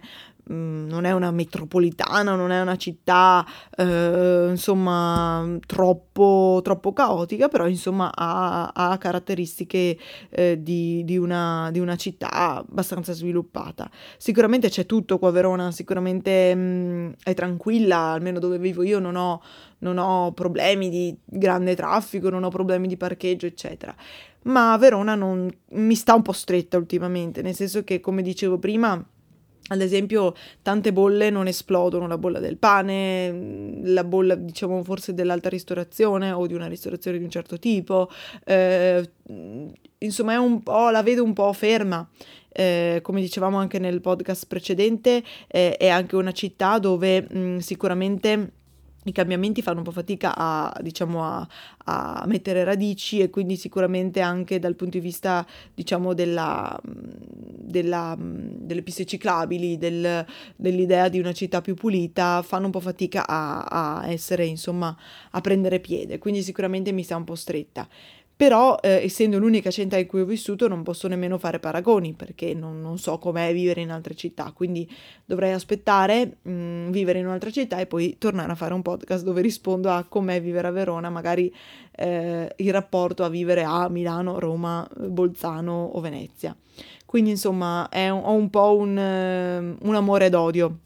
Mm, 0.52 0.88
non 0.88 1.04
è 1.04 1.12
una 1.12 1.30
metropolitana, 1.32 2.36
non 2.36 2.52
è 2.52 2.62
una 2.62 2.78
città 2.78 3.46
eh, 3.76 4.48
insomma 4.50 5.46
troppo, 5.66 6.62
troppo, 6.64 6.94
caotica, 6.94 7.50
però 7.50 7.68
insomma 7.68 8.12
ha, 8.14 8.72
ha 8.74 8.98
caratteristiche 8.98 9.98
eh, 10.30 10.62
di, 10.62 11.04
di, 11.04 11.18
una, 11.18 11.70
di, 11.72 11.80
una, 11.80 11.98
città 11.98 12.30
abbastanza 12.32 13.12
sviluppata. 13.12 13.90
Sicuramente 14.18 14.70
c'è 14.70 14.86
tutto 14.86 15.20
qua 15.20 15.30
a 15.30 15.32
Verona, 15.32 15.72
sicuramente 15.72 16.56
mh, 16.56 16.60
mm, 16.60 17.10
è 17.24 17.34
tranquilla, 17.34 17.98
almeno 17.98 18.40
dove 18.40 18.58
vivo 18.58 18.84
io 18.84 19.00
non 19.00 19.18
ho, 19.18 19.42
non 19.80 19.98
ho 19.98 20.32
problemi 20.32 20.90
di 20.90 21.18
grande 21.26 21.76
traffico, 21.76 22.30
non 22.30 22.44
ho 22.44 22.50
problemi 22.50 22.88
di 22.88 22.96
parcheggio, 22.96 23.48
eccetera 23.48 23.94
ma 24.48 24.76
Verona 24.78 25.16
non, 25.16 25.50
mi 25.72 25.96
sta 25.96 26.14
un 26.14 26.22
po' 26.22 26.32
stretta 26.32 26.78
ultimamente, 26.78 27.42
nel 27.42 27.56
senso 27.56 27.84
che, 27.84 28.00
come 28.00 28.22
dicevo 28.22 28.58
prima, 28.58 29.04
ad 29.70 29.82
esempio, 29.82 30.34
tante 30.62 30.94
bolle 30.94 31.30
non 31.30 31.48
esplodono, 31.48 32.08
la 32.08 32.18
bolla 32.18 32.40
del 32.40 32.58
pane, 32.58 33.82
la 33.84 34.04
bolla, 34.06 34.36
diciamo, 34.36 34.82
forse 34.84 35.14
dell'alta 35.14 35.50
ristorazione 35.50 36.32
o 36.32 36.48
di 36.48 36.54
una 36.54 36.68
ristorazione 36.68 37.18
di 37.18 37.26
un 37.26 37.30
certo 37.30 37.60
tipo. 37.60 38.10
Eh, 38.46 39.10
insomma, 39.98 40.40
la 40.92 41.04
vedo 41.04 41.24
un 41.24 41.34
po' 41.34 41.52
ferma. 41.52 42.08
Eh, 42.50 43.00
come 43.04 43.20
dicevamo 43.20 43.58
anche 43.58 43.78
nel 43.78 44.00
podcast 44.00 44.48
precedente, 44.48 45.22
eh, 45.48 45.76
è 45.76 45.90
anche 45.90 46.16
una 46.16 46.32
città 46.32 46.80
dove 46.80 47.22
mh, 47.22 47.58
sicuramente 47.58 48.52
i 49.10 49.14
cambiamenti 49.14 49.62
fanno 49.62 49.80
un 49.80 49.84
po' 49.84 49.92
fatica 49.92 50.34
a, 50.36 50.76
diciamo, 50.82 51.24
a, 51.24 51.48
a, 51.86 52.24
mettere 52.28 52.64
radici 52.64 53.20
e 53.20 53.30
quindi 53.30 53.56
sicuramente 53.56 54.22
anche 54.22 54.60
dal 54.60 54.76
punto 54.76 54.98
di 54.98 55.04
vista, 55.04 55.46
diciamo, 55.74 56.14
della, 56.14 56.80
della, 56.84 58.16
delle 58.20 58.82
piste 58.82 59.06
ciclabili, 59.06 59.78
del, 59.78 60.26
dell'idea 60.56 61.10
di 61.10 61.20
una 61.20 61.34
città 61.34 61.62
più 61.62 61.76
pulita, 61.76 62.42
fanno 62.42 62.66
un 62.66 62.72
po' 62.72 62.80
fatica 62.80 63.28
a, 63.28 63.64
a 63.64 64.08
essere, 64.10 64.46
insomma, 64.46 64.96
a 65.32 65.42
prendere 65.42 65.80
piede, 65.80 66.18
quindi 66.18 66.42
sicuramente 66.44 66.92
mi 66.92 67.04
sta 67.04 67.16
un 67.16 67.24
po' 67.24 67.36
stretta 67.36 67.88
però 68.38 68.78
eh, 68.82 69.04
essendo 69.04 69.40
l'unica 69.40 69.72
città 69.72 69.98
in 69.98 70.06
cui 70.06 70.22
ho 70.22 70.26
vissuto 70.26 70.68
non 70.68 70.84
posso 70.84 71.08
nemmeno 71.08 71.40
fare 71.40 71.58
paragoni 71.58 72.14
perché 72.14 72.54
non, 72.54 72.80
non 72.80 73.00
so 73.00 73.18
com'è 73.18 73.52
vivere 73.52 73.82
in 73.82 73.90
altre 73.90 74.14
città, 74.14 74.52
quindi 74.54 74.88
dovrei 75.26 75.54
aspettare, 75.54 76.38
mh, 76.44 76.52
mm, 76.52 76.92
vivere 76.92 77.18
in 77.18 77.26
un'altra 77.26 77.50
città 77.50 77.80
e 77.80 77.88
poi 77.88 78.18
tornare 78.20 78.52
a 78.52 78.56
fare 78.56 78.76
un 78.76 78.84
podcast 78.84 79.24
dove 79.24 79.42
rispondo 79.42 79.90
a 79.90 80.06
com'è 80.08 80.40
vivere 80.40 80.68
a 80.68 80.72
Verona, 80.72 81.10
magari 81.10 81.52
eh, 81.96 82.54
il 82.58 82.72
rapporto 82.72 83.24
a 83.24 83.30
vivere 83.30 83.64
a 83.64 83.90
Milano, 83.90 84.38
Roma, 84.38 84.88
Bolzano 84.96 85.90
o 85.94 86.00
Venezia. 86.00 86.56
Quindi 87.08 87.32
insomma 87.32 87.90
un, 87.92 88.22
ho 88.24 88.34
un 88.34 88.50
po' 88.52 88.76
un, 88.76 88.98
un 89.82 89.96
amore 89.96 90.30
d'odio 90.30 90.78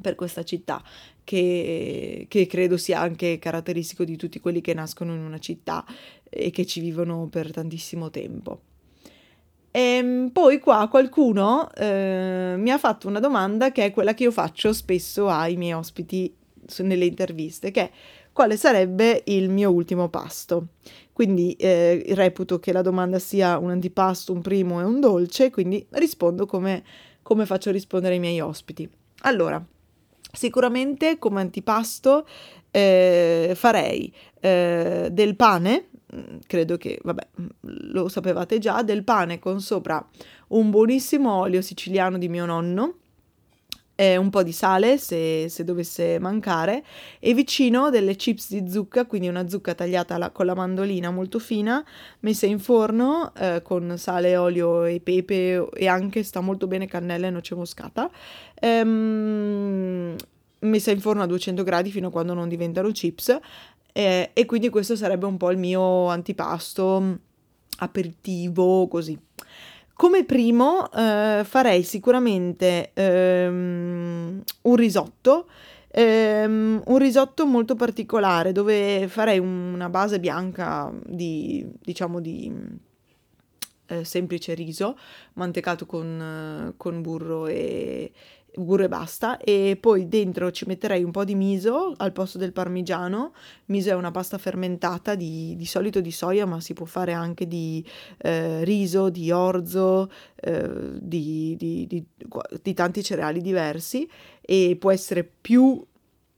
per 0.00 0.14
questa 0.14 0.44
città 0.44 0.82
che, 1.26 2.26
che, 2.28 2.46
credo 2.46 2.76
sia 2.76 3.00
anche 3.00 3.40
caratteristico 3.40 4.04
di 4.04 4.16
tutti 4.16 4.38
quelli 4.38 4.60
che 4.60 4.74
nascono 4.74 5.12
in 5.12 5.22
una 5.22 5.38
città 5.38 5.84
e 6.28 6.50
che 6.50 6.66
ci 6.66 6.80
vivono 6.80 7.28
per 7.28 7.50
tantissimo 7.50 8.10
tempo. 8.10 8.60
E 9.70 9.80
ehm, 9.80 10.30
poi 10.30 10.58
qua 10.58 10.88
qualcuno 10.88 11.70
eh, 11.74 12.54
mi 12.56 12.70
ha 12.70 12.78
fatto 12.78 13.08
una 13.08 13.20
domanda 13.20 13.72
che 13.72 13.84
è 13.84 13.90
quella 13.90 14.14
che 14.14 14.22
io 14.22 14.30
faccio 14.30 14.72
spesso 14.72 15.28
ai 15.28 15.56
miei 15.56 15.74
ospiti 15.74 16.34
nelle 16.78 17.04
interviste, 17.04 17.70
che 17.70 17.80
è 17.82 17.90
quale 18.32 18.56
sarebbe 18.56 19.22
il 19.26 19.50
mio 19.50 19.70
ultimo 19.70 20.08
pasto. 20.08 20.68
Quindi 21.12 21.52
eh, 21.54 22.04
reputo 22.10 22.58
che 22.58 22.72
la 22.72 22.82
domanda 22.82 23.18
sia 23.18 23.58
un 23.58 23.70
antipasto, 23.70 24.32
un 24.32 24.42
primo 24.42 24.80
e 24.80 24.84
un 24.84 25.00
dolce, 25.00 25.50
quindi 25.50 25.86
rispondo 25.90 26.46
come, 26.46 26.82
come 27.22 27.46
faccio 27.46 27.68
a 27.70 27.72
rispondere 27.72 28.14
ai 28.14 28.20
miei 28.20 28.40
ospiti. 28.40 28.88
Allora, 29.20 29.62
sicuramente 30.32 31.18
come 31.18 31.40
antipasto 31.40 32.26
eh, 32.70 33.52
farei 33.54 34.12
eh, 34.40 35.08
del 35.10 35.36
pane, 35.36 35.88
credo 36.46 36.76
che, 36.76 36.98
vabbè, 37.02 37.26
lo 37.60 38.08
sapevate 38.08 38.58
già, 38.58 38.82
del 38.82 39.04
pane 39.04 39.38
con 39.38 39.60
sopra 39.60 40.04
un 40.48 40.70
buonissimo 40.70 41.32
olio 41.32 41.60
siciliano 41.62 42.18
di 42.18 42.28
mio 42.28 42.46
nonno, 42.46 42.94
un 43.96 44.28
po' 44.28 44.42
di 44.42 44.52
sale 44.52 44.98
se, 44.98 45.48
se, 45.48 45.64
dovesse 45.64 46.18
mancare 46.18 46.84
e 47.18 47.32
vicino 47.32 47.88
delle 47.88 48.14
chips 48.14 48.50
di 48.50 48.70
zucca, 48.70 49.06
quindi 49.06 49.28
una 49.28 49.48
zucca 49.48 49.74
tagliata 49.74 50.18
la, 50.18 50.30
con 50.30 50.44
la 50.44 50.54
mandolina 50.54 51.10
molto 51.10 51.38
fina, 51.38 51.82
messa 52.20 52.44
in 52.44 52.58
forno 52.58 53.32
eh, 53.34 53.62
con 53.62 53.94
sale, 53.96 54.36
olio 54.36 54.84
e 54.84 55.00
pepe 55.00 55.68
e 55.72 55.86
anche 55.88 56.22
sta 56.22 56.40
molto 56.40 56.66
bene 56.66 56.86
cannella 56.86 57.28
e 57.28 57.30
noce 57.30 57.54
moscata, 57.54 58.10
ehm, 58.60 60.14
messa 60.60 60.90
in 60.90 61.00
forno 61.00 61.22
a 61.22 61.26
200 61.26 61.62
gradi 61.62 61.90
fino 61.90 62.08
a 62.08 62.10
quando 62.10 62.34
non 62.34 62.48
diventano 62.48 62.90
chips 62.90 63.38
eh, 63.96 64.28
e 64.34 64.44
quindi 64.44 64.68
questo 64.68 64.94
sarebbe 64.94 65.24
un 65.24 65.38
po' 65.38 65.50
il 65.50 65.56
mio 65.56 66.08
antipasto 66.08 67.18
aperitivo 67.78 68.88
così. 68.88 69.18
Come 69.94 70.26
primo 70.26 70.92
eh, 70.92 71.40
farei 71.42 71.82
sicuramente 71.82 72.90
ehm, 72.92 74.42
un 74.60 74.76
risotto, 74.76 75.48
ehm, 75.88 76.82
un 76.84 76.98
risotto 76.98 77.46
molto 77.46 77.74
particolare 77.74 78.52
dove 78.52 79.08
farei 79.08 79.38
una 79.38 79.88
base 79.88 80.20
bianca 80.20 80.92
di, 81.02 81.66
diciamo, 81.82 82.20
di 82.20 82.52
eh, 83.86 84.04
semplice 84.04 84.52
riso 84.52 84.98
mantecato 85.34 85.86
con, 85.86 86.74
con 86.76 87.00
burro 87.00 87.46
e, 87.46 88.12
burro 88.56 88.84
e 88.84 88.88
basta 88.88 89.38
e 89.38 89.76
poi 89.80 90.08
dentro 90.08 90.50
ci 90.50 90.64
metterei 90.66 91.02
un 91.04 91.10
po' 91.10 91.24
di 91.24 91.34
miso 91.34 91.94
al 91.96 92.12
posto 92.12 92.38
del 92.38 92.52
parmigiano. 92.52 93.32
Miso 93.66 93.90
è 93.90 93.94
una 93.94 94.10
pasta 94.10 94.38
fermentata 94.38 95.14
di, 95.14 95.54
di 95.56 95.66
solito 95.66 96.00
di 96.00 96.10
soia 96.10 96.46
ma 96.46 96.60
si 96.60 96.72
può 96.72 96.86
fare 96.86 97.12
anche 97.12 97.46
di 97.46 97.84
eh, 98.18 98.64
riso, 98.64 99.10
di 99.10 99.30
orzo 99.30 100.10
eh, 100.36 100.98
di, 101.00 101.56
di, 101.56 101.86
di, 101.86 102.74
tanti 102.74 103.02
cereali 103.02 103.40
diversi 103.40 104.08
e 104.40 104.76
può 104.78 104.90
essere 104.90 105.24
più 105.24 105.84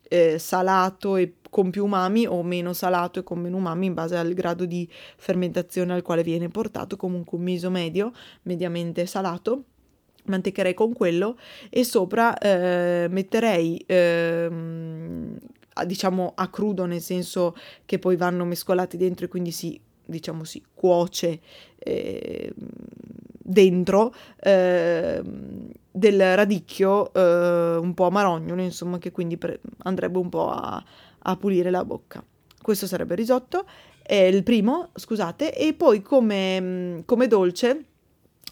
eh, 0.09 0.39
salato 0.39 1.17
e 1.17 1.35
con 1.51 1.71
più 1.71 1.85
umami 1.85 2.27
o 2.27 2.43
meno 2.43 2.73
salato 2.73 3.21
e 3.21 3.23
con 3.23 3.39
meno 3.39 3.57
umami 3.57 3.87
in 3.87 3.95
base 3.95 4.17
al 4.17 4.33
grado 4.35 4.65
di 4.65 4.89
fermentazione 5.17 5.95
al 5.95 6.03
quale 6.03 6.23
viene 6.23 6.49
portato 6.49 6.97
comunque 6.97 7.39
un 7.39 7.45
miso 7.45 7.71
medio 7.71 8.13
mediamente 8.43 9.07
salato 9.07 9.65
mantecherei 10.29 10.75
con 10.75 10.93
quello 10.93 11.37
e 11.71 11.85
sopra 11.85 12.37
eh, 12.39 13.07
metterei 13.09 13.83
eh, 13.87 14.49
diciamo 15.85 16.33
a 16.35 16.49
crudo 16.49 16.87
nel 16.87 17.01
senso 17.01 17.55
che 17.85 17.99
poi 17.99 18.17
vanno 18.17 18.45
mescolati 18.45 18.97
dentro 18.97 19.27
e 19.27 19.29
quindi 19.29 19.51
si 19.51 19.81
diciamo 20.05 20.45
si 20.45 20.63
cuoce 20.75 21.41
eh, 21.79 22.53
dentro 23.49 24.15
ehm, 24.41 25.71
del 25.91 26.37
radicchio 26.37 27.13
eh, 27.13 27.77
un 27.77 27.93
po' 27.95 28.07
amarognolo 28.07 28.63
insomma 28.63 28.99
che 28.99 29.11
quindi 29.11 29.37
pre- 29.37 29.61
andrebbe 29.79 30.19
un 30.19 30.29
po' 30.29 30.49
a, 30.49 30.83
a 31.19 31.37
pulire 31.37 31.71
la 31.71 31.85
bocca. 31.85 32.25
Questo 32.61 32.87
sarebbe 32.87 33.13
il 33.13 33.21
risotto 33.21 33.67
è 34.03 34.15
il 34.15 34.43
primo 34.43 34.91
scusate 34.95 35.55
e 35.55 35.75
poi 35.75 36.01
come, 36.01 37.03
come 37.05 37.27
dolce 37.27 37.85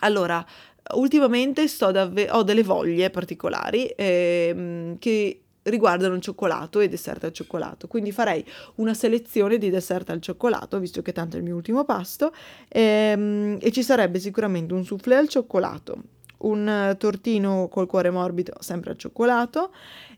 allora 0.01 0.45
ultimamente 0.95 1.67
davve- 1.93 2.31
ho 2.31 2.43
delle 2.43 2.63
voglie 2.63 3.11
particolari 3.11 3.87
ehm, 3.97 4.99
che 4.99 5.41
riguardano 5.67 6.15
il 6.15 6.21
cioccolato 6.21 6.81
e 6.81 6.89
dessert 6.89 7.25
al 7.25 7.33
cioccolato. 7.33 7.87
Quindi 7.87 8.13
farei 8.13 8.45
una 8.77 8.95
selezione 8.95 9.59
di 9.59 9.71
dessert 9.71 10.11
al 10.11 10.21
cioccolato, 10.21 10.79
visto 10.79 11.03
che 11.03 11.13
tanto 11.13 11.37
è 11.37 11.39
il 11.39 11.45
mio 11.45 11.57
ultimo 11.57 11.85
pasto, 11.85 12.33
ehm, 12.69 13.59
e 13.61 13.73
ci 13.73 13.83
sarebbe 13.83 14.19
sicuramente 14.19 14.75
un 14.75 14.85
soufflé 14.85 15.17
al 15.17 15.29
cioccolato, 15.29 15.97
un 16.39 16.95
tortino 16.99 17.69
col 17.69 17.87
cuore 17.87 18.11
morbido 18.11 18.55
sempre 18.61 18.91
al 18.91 18.99
cioccolato 18.99 19.73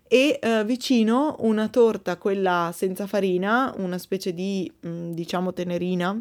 e 0.06 0.38
eh, 0.40 0.64
vicino 0.64 1.36
una 1.40 1.68
torta, 1.68 2.16
quella 2.16 2.70
senza 2.74 3.06
farina, 3.06 3.72
una 3.76 3.98
specie 3.98 4.32
di, 4.32 4.70
mh, 4.80 4.88
mm, 4.88 5.10
diciamo, 5.12 5.52
tenerina 5.52 6.18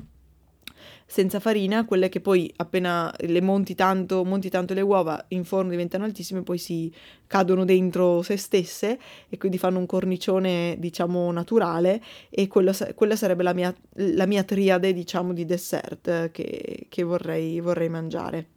senza 1.09 1.39
farina, 1.39 1.85
quelle 1.85 2.09
che 2.09 2.19
poi 2.19 2.53
appena 2.57 3.11
le 3.19 3.41
monti 3.41 3.75
tanto, 3.75 4.25
monti 4.25 4.49
tanto 4.49 4.73
le 4.73 4.81
uova 4.81 5.23
in 5.29 5.45
forno 5.45 5.69
diventano 5.69 6.03
altissime, 6.03 6.43
poi 6.43 6.57
si 6.57 6.93
cadono 7.25 7.63
dentro 7.63 8.21
se 8.21 8.35
stesse 8.35 8.99
e 9.29 9.37
quindi 9.37 9.57
fanno 9.57 9.79
un 9.79 9.85
cornicione 9.85 10.75
diciamo 10.77 11.31
naturale 11.31 12.03
e 12.29 12.47
quello, 12.47 12.73
quella 12.93 13.15
sarebbe 13.15 13.43
la 13.43 13.53
mia, 13.53 13.73
la 13.93 14.25
mia 14.25 14.43
triade 14.43 14.91
diciamo 14.91 15.31
di 15.31 15.45
dessert 15.45 16.29
che, 16.31 16.87
che 16.89 17.03
vorrei, 17.03 17.61
vorrei 17.61 17.87
mangiare. 17.87 18.47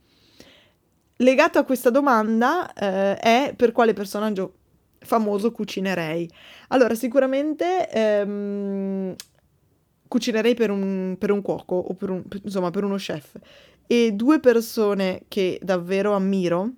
Legato 1.16 1.58
a 1.58 1.64
questa 1.64 1.90
domanda 1.90 2.72
eh, 2.72 3.14
è 3.16 3.52
per 3.54 3.70
quale 3.70 3.92
personaggio 3.92 4.54
famoso 4.98 5.52
cucinerei. 5.52 6.28
Allora, 6.68 6.94
sicuramente 6.94 7.88
ehm, 7.90 9.14
cucinerei 10.10 10.54
per 10.54 10.70
un, 10.72 11.14
per 11.16 11.30
un 11.30 11.40
cuoco 11.40 11.76
o 11.76 11.94
per, 11.94 12.10
un, 12.10 12.24
insomma 12.42 12.70
per 12.70 12.82
uno 12.82 12.96
chef. 12.96 13.38
E 13.86 14.10
due 14.12 14.40
persone 14.40 15.22
che 15.28 15.60
davvero 15.62 16.14
ammiro 16.14 16.72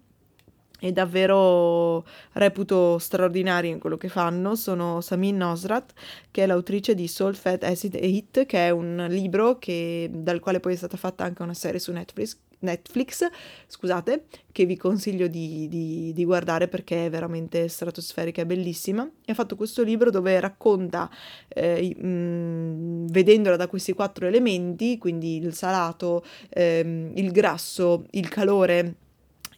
e 0.79 0.93
davvero 0.93 2.05
reputo 2.33 2.99
straordinari 2.99 3.69
in 3.69 3.79
quello 3.79 3.97
che 3.97 4.09
fanno 4.09 4.55
sono 4.55 5.01
Samin 5.01 5.39
Nosrat, 5.39 5.93
che 6.31 6.43
è 6.43 6.47
l'autrice 6.47 6.95
di 6.95 7.09
Salt, 7.09 7.37
Fat, 7.37 7.65
Acid 7.65 7.95
e 7.95 8.01
Heat, 8.01 8.45
che 8.45 8.67
è 8.67 8.71
un 8.71 9.07
libro 9.09 9.59
che, 9.59 10.11
dal 10.13 10.41
quale 10.41 10.61
poi 10.61 10.75
è 10.75 10.77
stata 10.77 10.99
fatta 10.99 11.25
anche 11.25 11.43
una 11.43 11.55
serie 11.55 11.81
su 11.81 11.91
Netflix, 11.91 12.37
Netflix, 12.63 13.29
scusate, 13.67 14.25
che 14.51 14.67
vi 14.67 14.77
consiglio 14.77 15.27
di, 15.27 15.69
di, 15.69 16.13
di, 16.13 16.25
guardare 16.25 16.69
perché 16.69 17.07
è 17.07 17.11
veramente 17.11 17.69
stratosferica 17.69 18.43
e 18.43 18.47
bellissima. 18.47 19.09
E 19.25 19.33
ha 19.33 19.35
fatto 19.35 19.57
questo 19.57 19.83
libro 19.83 20.11
dove 20.11 20.39
racconta, 20.41 21.11
eh, 21.49 21.95
mh, 21.95 23.07
vedendola 23.11 23.57
da 23.57 23.69
questi 23.69 23.93
quattro 23.93 24.27
elementi, 24.27 24.99
quindi 24.99 25.37
il 25.37 25.55
salato, 25.55 26.25
ehm, 26.51 27.13
il 27.15 27.31
grasso, 27.31 28.07
il 28.11 28.29
calore 28.29 28.97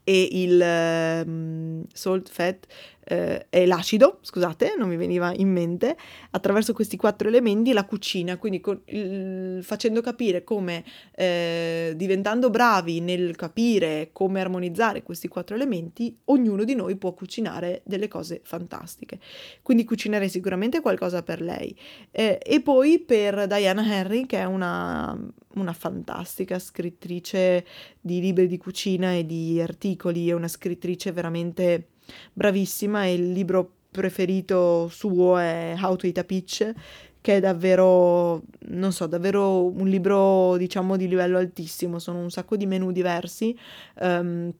e 0.04 0.28
il 0.32 1.24
um, 1.26 1.82
salt, 1.92 2.28
fat 2.28 2.66
eh, 3.04 3.46
e 3.50 3.66
l'acido, 3.66 4.18
scusate, 4.22 4.74
non 4.78 4.88
mi 4.88 4.96
veniva 4.96 5.32
in 5.34 5.50
mente, 5.50 5.96
attraverso 6.30 6.72
questi 6.72 6.96
quattro 6.96 7.28
elementi 7.28 7.72
la 7.72 7.84
cucina, 7.84 8.36
quindi 8.36 8.60
con, 8.60 8.80
il, 8.86 9.60
facendo 9.62 10.00
capire 10.00 10.42
come, 10.42 10.84
eh, 11.14 11.92
diventando 11.96 12.50
bravi 12.50 13.00
nel 13.00 13.36
capire 13.36 14.10
come 14.12 14.40
armonizzare 14.40 15.02
questi 15.02 15.28
quattro 15.28 15.54
elementi, 15.54 16.16
ognuno 16.26 16.64
di 16.64 16.74
noi 16.74 16.96
può 16.96 17.12
cucinare 17.12 17.82
delle 17.84 18.08
cose 18.08 18.40
fantastiche. 18.42 19.18
Quindi 19.62 19.84
cucinerei 19.84 20.28
sicuramente 20.28 20.80
qualcosa 20.80 21.22
per 21.22 21.40
lei. 21.40 21.76
Eh, 22.10 22.38
e 22.42 22.60
poi 22.60 22.98
per 23.00 23.46
Diana 23.46 23.84
Henry, 23.84 24.26
che 24.26 24.38
è 24.38 24.44
una, 24.44 25.16
una 25.54 25.72
fantastica 25.72 26.58
scrittrice 26.58 27.64
di 28.00 28.20
libri 28.20 28.46
di 28.46 28.56
cucina 28.56 29.12
e 29.12 29.26
di 29.26 29.60
articoli, 29.60 30.28
è 30.28 30.32
una 30.32 30.48
scrittrice 30.48 31.12
veramente 31.12 31.88
bravissima 32.32 33.04
e 33.04 33.14
il 33.14 33.32
libro 33.32 33.70
preferito 33.90 34.88
suo 34.88 35.38
è 35.38 35.76
How 35.80 35.96
to 35.96 36.06
Eat 36.06 36.18
a 36.18 36.24
Peach, 36.24 36.72
che 37.20 37.36
è 37.36 37.40
davvero, 37.40 38.42
non 38.68 38.92
so, 38.92 39.06
davvero 39.06 39.64
un 39.64 39.86
libro 39.86 40.56
diciamo 40.56 40.96
di 40.96 41.08
livello 41.08 41.38
altissimo, 41.38 41.98
sono 41.98 42.18
un 42.18 42.30
sacco 42.30 42.56
di 42.56 42.66
menu 42.66 42.90
diversi. 42.90 43.56
Um, 44.00 44.52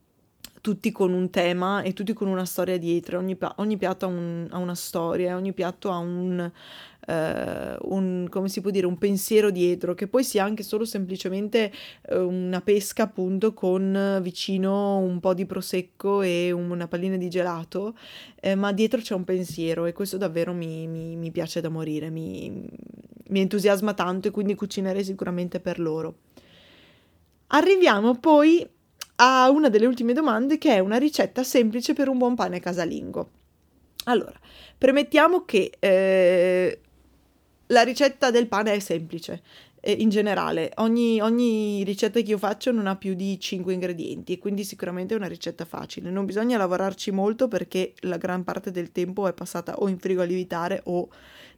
tutti 0.61 0.91
con 0.91 1.13
un 1.13 1.29
tema 1.29 1.83
e 1.83 1.93
tutti 1.93 2.11
con 2.13 2.27
una 2.27 2.43
storia 2.43 2.79
dietro, 2.79 3.19
ogni, 3.19 3.37
ogni 3.57 3.77
piatto 3.77 4.05
ha, 4.05 4.09
un, 4.09 4.47
ha, 4.49 4.57
una 4.57 4.73
storia, 4.73 5.35
ogni 5.35 5.53
piatto 5.53 5.91
ha 5.91 5.97
un, 5.97 6.51
eh, 7.07 7.77
un, 7.81 8.27
come 8.29 8.49
si 8.49 8.61
può 8.61 8.71
dire, 8.71 8.85
un 8.85 8.97
pensiero 8.97 9.51
dietro, 9.51 9.93
che 9.93 10.07
poi 10.07 10.23
sia 10.23 10.43
anche 10.43 10.63
solo 10.63 10.85
semplicemente 10.85 11.71
eh, 12.09 12.17
una 12.17 12.61
pesca 12.61 13.03
appunto 13.03 13.53
con 13.53 14.19
vicino 14.21 14.97
un 14.97 15.19
po' 15.19 15.33
di 15.33 15.45
prosecco 15.45 16.21
e 16.21 16.51
una 16.51 16.87
pallina 16.87 17.17
di 17.17 17.29
gelato, 17.29 17.95
eh, 18.39 18.55
ma 18.55 18.71
dietro 18.71 19.01
c'è 19.01 19.13
un 19.13 19.23
pensiero 19.23 19.85
e 19.85 19.93
questo 19.93 20.17
davvero 20.17 20.53
mi, 20.53 20.87
mi, 20.87 21.15
mi 21.15 21.31
piace 21.31 21.61
da 21.61 21.69
morire, 21.69 22.09
mi, 22.09 22.67
mi 23.27 23.39
entusiasma 23.39 23.93
tanto 23.93 24.27
e 24.27 24.31
quindi 24.31 24.55
cucinerei 24.55 25.03
sicuramente 25.03 25.59
per 25.59 25.79
loro. 25.79 26.17
Arriviamo 27.47 28.15
poi 28.15 28.67
a 29.17 29.49
una 29.49 29.69
delle 29.69 29.85
ultime 29.85 30.13
domande 30.13 30.57
che 30.57 30.73
è 30.73 30.79
una 30.79 30.97
ricetta 30.97 31.43
semplice 31.43 31.93
per 31.93 32.09
un 32.09 32.17
buon 32.17 32.35
pane 32.35 32.59
casalingo. 32.59 33.29
Allora, 34.05 34.39
premettiamo 34.77 35.45
che 35.45 35.71
eh, 35.79 36.79
la 37.67 37.81
ricetta 37.83 38.31
del 38.31 38.47
pane 38.47 38.73
è 38.73 38.79
semplice. 38.79 39.41
In 39.87 40.09
generale, 40.09 40.71
ogni, 40.77 41.21
ogni, 41.21 41.83
ricetta 41.83 42.19
che 42.19 42.31
io 42.31 42.39
faccio 42.39 42.71
non 42.71 42.87
ha 42.87 42.95
più 42.95 43.13
di 43.13 43.39
5 43.39 43.71
ingredienti 43.71 44.39
quindi 44.39 44.63
sicuramente 44.63 45.13
è 45.13 45.17
una 45.17 45.27
ricetta 45.27 45.63
facile. 45.63 46.09
Non 46.09 46.25
bisogna 46.25 46.57
lavorarci 46.57 47.11
molto 47.11 47.47
perché 47.47 47.93
la 47.99 48.17
gran 48.17 48.43
parte 48.43 48.71
del 48.71 48.91
tempo 48.91 49.27
è 49.27 49.33
passata 49.33 49.75
o 49.75 49.87
in 49.87 49.99
frigo 49.99 50.21
a 50.21 50.25
lievitare 50.25 50.81
o 50.85 51.07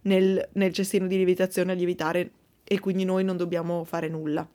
nel, 0.02 0.46
nel 0.54 0.74
cestino 0.74 1.08
di 1.08 1.16
lievitazione 1.16 1.72
a 1.72 1.76
lievitare 1.76 2.32
e 2.66 2.80
quindi 2.80 3.06
noi 3.06 3.24
non 3.24 3.38
dobbiamo 3.38 3.86
fare 3.86 4.10
nulla. 4.10 4.46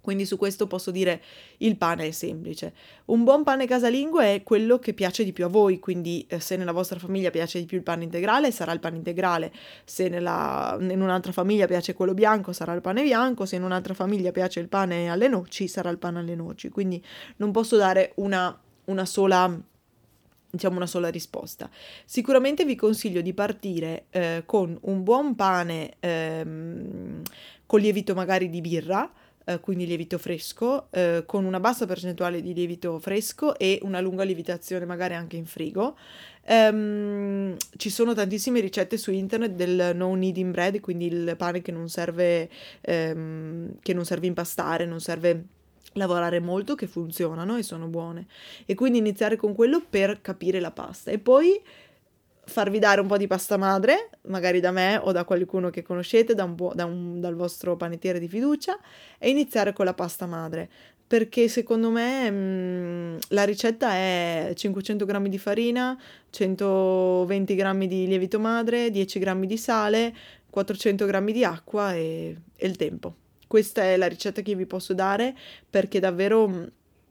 Quindi 0.00 0.24
su 0.24 0.36
questo 0.36 0.66
posso 0.66 0.90
dire 0.90 1.22
il 1.58 1.76
pane 1.76 2.06
è 2.06 2.10
semplice. 2.10 2.72
Un 3.06 3.24
buon 3.24 3.42
pane 3.44 3.66
casalingo 3.66 4.20
è 4.20 4.42
quello 4.42 4.78
che 4.78 4.94
piace 4.94 5.24
di 5.24 5.32
più 5.32 5.44
a 5.44 5.48
voi, 5.48 5.78
quindi 5.78 6.24
eh, 6.28 6.40
se 6.40 6.56
nella 6.56 6.72
vostra 6.72 6.98
famiglia 6.98 7.30
piace 7.30 7.58
di 7.58 7.66
più 7.66 7.76
il 7.76 7.82
pane 7.82 8.04
integrale 8.04 8.50
sarà 8.50 8.72
il 8.72 8.80
pane 8.80 8.96
integrale, 8.96 9.52
se 9.84 10.08
nella, 10.08 10.76
in 10.80 11.00
un'altra 11.00 11.32
famiglia 11.32 11.66
piace 11.66 11.94
quello 11.94 12.14
bianco 12.14 12.52
sarà 12.52 12.72
il 12.72 12.80
pane 12.80 13.02
bianco, 13.02 13.44
se 13.46 13.56
in 13.56 13.62
un'altra 13.62 13.94
famiglia 13.94 14.32
piace 14.32 14.60
il 14.60 14.68
pane 14.68 15.10
alle 15.10 15.28
noci 15.28 15.68
sarà 15.68 15.90
il 15.90 15.98
pane 15.98 16.18
alle 16.20 16.34
noci. 16.34 16.68
Quindi 16.68 17.02
non 17.36 17.52
posso 17.52 17.76
dare 17.76 18.12
una, 18.16 18.58
una 18.84 19.04
sola 19.04 19.68
diciamo 20.52 20.76
una 20.76 20.86
sola 20.86 21.08
risposta. 21.08 21.70
Sicuramente 22.04 22.64
vi 22.64 22.74
consiglio 22.74 23.20
di 23.20 23.32
partire 23.32 24.06
eh, 24.10 24.42
con 24.46 24.76
un 24.82 25.02
buon 25.04 25.36
pane 25.36 25.94
ehm, 26.00 27.22
con 27.66 27.78
lievito 27.78 28.14
magari 28.14 28.50
di 28.50 28.60
birra, 28.60 29.08
eh, 29.44 29.60
quindi 29.60 29.86
lievito 29.86 30.18
fresco, 30.18 30.88
eh, 30.90 31.24
con 31.26 31.44
una 31.44 31.60
bassa 31.60 31.86
percentuale 31.86 32.42
di 32.42 32.54
lievito 32.54 32.98
fresco 32.98 33.56
e 33.58 33.78
una 33.82 34.00
lunga 34.00 34.24
lievitazione 34.24 34.84
magari 34.84 35.14
anche 35.14 35.36
in 35.36 35.46
frigo. 35.46 35.96
Um, 36.46 37.54
ci 37.76 37.90
sono 37.90 38.12
tantissime 38.12 38.60
ricette 38.60 38.96
su 38.96 39.12
internet 39.12 39.52
del 39.52 39.92
no 39.94 40.10
kneading 40.12 40.50
bread, 40.52 40.80
quindi 40.80 41.06
il 41.06 41.34
pane 41.36 41.62
che 41.62 41.70
non 41.70 41.88
serve, 41.88 42.48
um, 42.86 43.70
che 43.80 43.94
non 43.94 44.04
serve 44.04 44.26
impastare, 44.26 44.84
non 44.84 45.00
serve 45.00 45.44
lavorare 45.94 46.40
molto, 46.40 46.74
che 46.74 46.86
funzionano 46.86 47.56
e 47.56 47.62
sono 47.62 47.86
buone. 47.86 48.26
E 48.66 48.74
quindi 48.74 48.98
iniziare 48.98 49.36
con 49.36 49.54
quello 49.54 49.82
per 49.88 50.20
capire 50.20 50.60
la 50.60 50.70
pasta. 50.70 51.10
E 51.10 51.18
poi 51.18 51.60
farvi 52.50 52.78
dare 52.78 53.00
un 53.00 53.06
po' 53.06 53.16
di 53.16 53.26
pasta 53.26 53.56
madre, 53.56 54.10
magari 54.22 54.60
da 54.60 54.70
me 54.70 54.98
o 55.02 55.12
da 55.12 55.24
qualcuno 55.24 55.70
che 55.70 55.82
conoscete, 55.82 56.34
da 56.34 56.46
bu- 56.46 56.74
da 56.74 56.84
un, 56.84 57.20
dal 57.20 57.34
vostro 57.34 57.76
panettiere 57.76 58.18
di 58.18 58.28
fiducia, 58.28 58.78
e 59.18 59.30
iniziare 59.30 59.72
con 59.72 59.86
la 59.86 59.94
pasta 59.94 60.26
madre. 60.26 60.68
Perché 61.06 61.48
secondo 61.48 61.90
me 61.90 62.30
mh, 62.30 62.34
mm, 62.34 63.16
la 63.28 63.44
ricetta 63.44 63.92
è 63.92 64.52
500 64.54 65.04
g 65.04 65.28
di 65.28 65.38
farina, 65.38 65.98
120 66.30 67.54
g 67.54 67.86
di 67.86 68.06
lievito 68.06 68.38
madre, 68.38 68.90
10 68.90 69.18
g 69.18 69.44
di 69.46 69.56
sale, 69.56 70.14
400 70.50 71.06
g 71.06 71.30
di 71.32 71.44
acqua 71.44 71.94
e, 71.94 72.36
e 72.56 72.66
il 72.66 72.76
tempo. 72.76 73.14
Questa 73.46 73.82
è 73.82 73.96
la 73.96 74.06
ricetta 74.06 74.42
che 74.42 74.54
vi 74.54 74.66
posso 74.66 74.94
dare 74.94 75.34
perché 75.68 75.98
davvero 75.98 76.46
mh, 76.46 76.54
mm, 76.54 76.64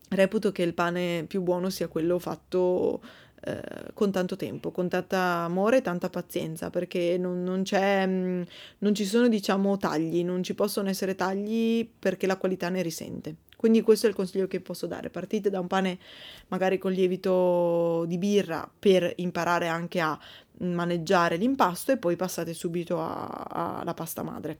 reputo 0.09 0.51
che 0.51 0.63
il 0.63 0.73
pane 0.73 1.25
più 1.27 1.41
buono 1.41 1.69
sia 1.69 1.87
quello 1.87 2.19
fatto 2.19 3.01
eh, 3.41 3.61
con 3.93 4.11
tanto 4.11 4.35
tempo, 4.35 4.71
con 4.71 4.89
tanta 4.89 5.19
amore 5.19 5.77
e 5.77 5.81
tanta 5.81 6.09
pazienza, 6.09 6.69
perché 6.69 7.17
non, 7.17 7.43
non, 7.43 7.63
c'è, 7.63 8.05
mm, 8.05 8.41
non 8.79 8.93
ci 8.93 9.05
sono, 9.05 9.27
diciamo, 9.27 9.77
tagli, 9.77 10.23
non 10.23 10.43
ci 10.43 10.53
possono 10.53 10.89
essere 10.89 11.15
tagli 11.15 11.87
perché 11.87 12.27
la 12.27 12.37
qualità 12.37 12.69
ne 12.69 12.81
risente. 12.81 13.35
Quindi 13.55 13.81
questo 13.81 14.05
è 14.05 14.09
il 14.09 14.15
consiglio 14.15 14.47
che 14.47 14.61
posso 14.61 14.87
dare. 14.87 15.09
Partite 15.09 15.49
da 15.49 15.59
un 15.59 15.67
pane 15.67 15.99
magari 16.47 16.77
con 16.77 16.93
lievito 16.93 18.05
di 18.07 18.17
birra 18.17 18.69
per 18.79 19.11
imparare 19.17 19.67
anche 19.67 19.99
a 19.99 20.17
maneggiare 20.59 21.35
l'impasto 21.35 21.91
e 21.91 21.97
poi 21.97 22.15
passate 22.15 22.53
subito 22.53 22.97
alla 23.01 23.93
pasta 23.93 24.23
madre. 24.23 24.59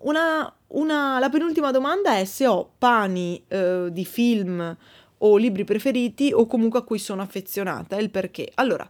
Una, 0.00 0.52
una, 0.68 1.18
la 1.18 1.28
penultima 1.28 1.70
domanda 1.70 2.16
è 2.16 2.24
se 2.24 2.46
ho 2.46 2.72
pani 2.78 3.44
eh, 3.46 3.88
di 3.92 4.04
film 4.04 4.76
o 5.22 5.36
libri 5.36 5.64
preferiti 5.64 6.32
o 6.32 6.46
comunque 6.46 6.80
a 6.80 6.82
cui 6.82 6.98
sono 6.98 7.22
affezionata 7.22 7.96
e 7.96 8.02
il 8.02 8.10
perché. 8.10 8.50
Allora, 8.54 8.88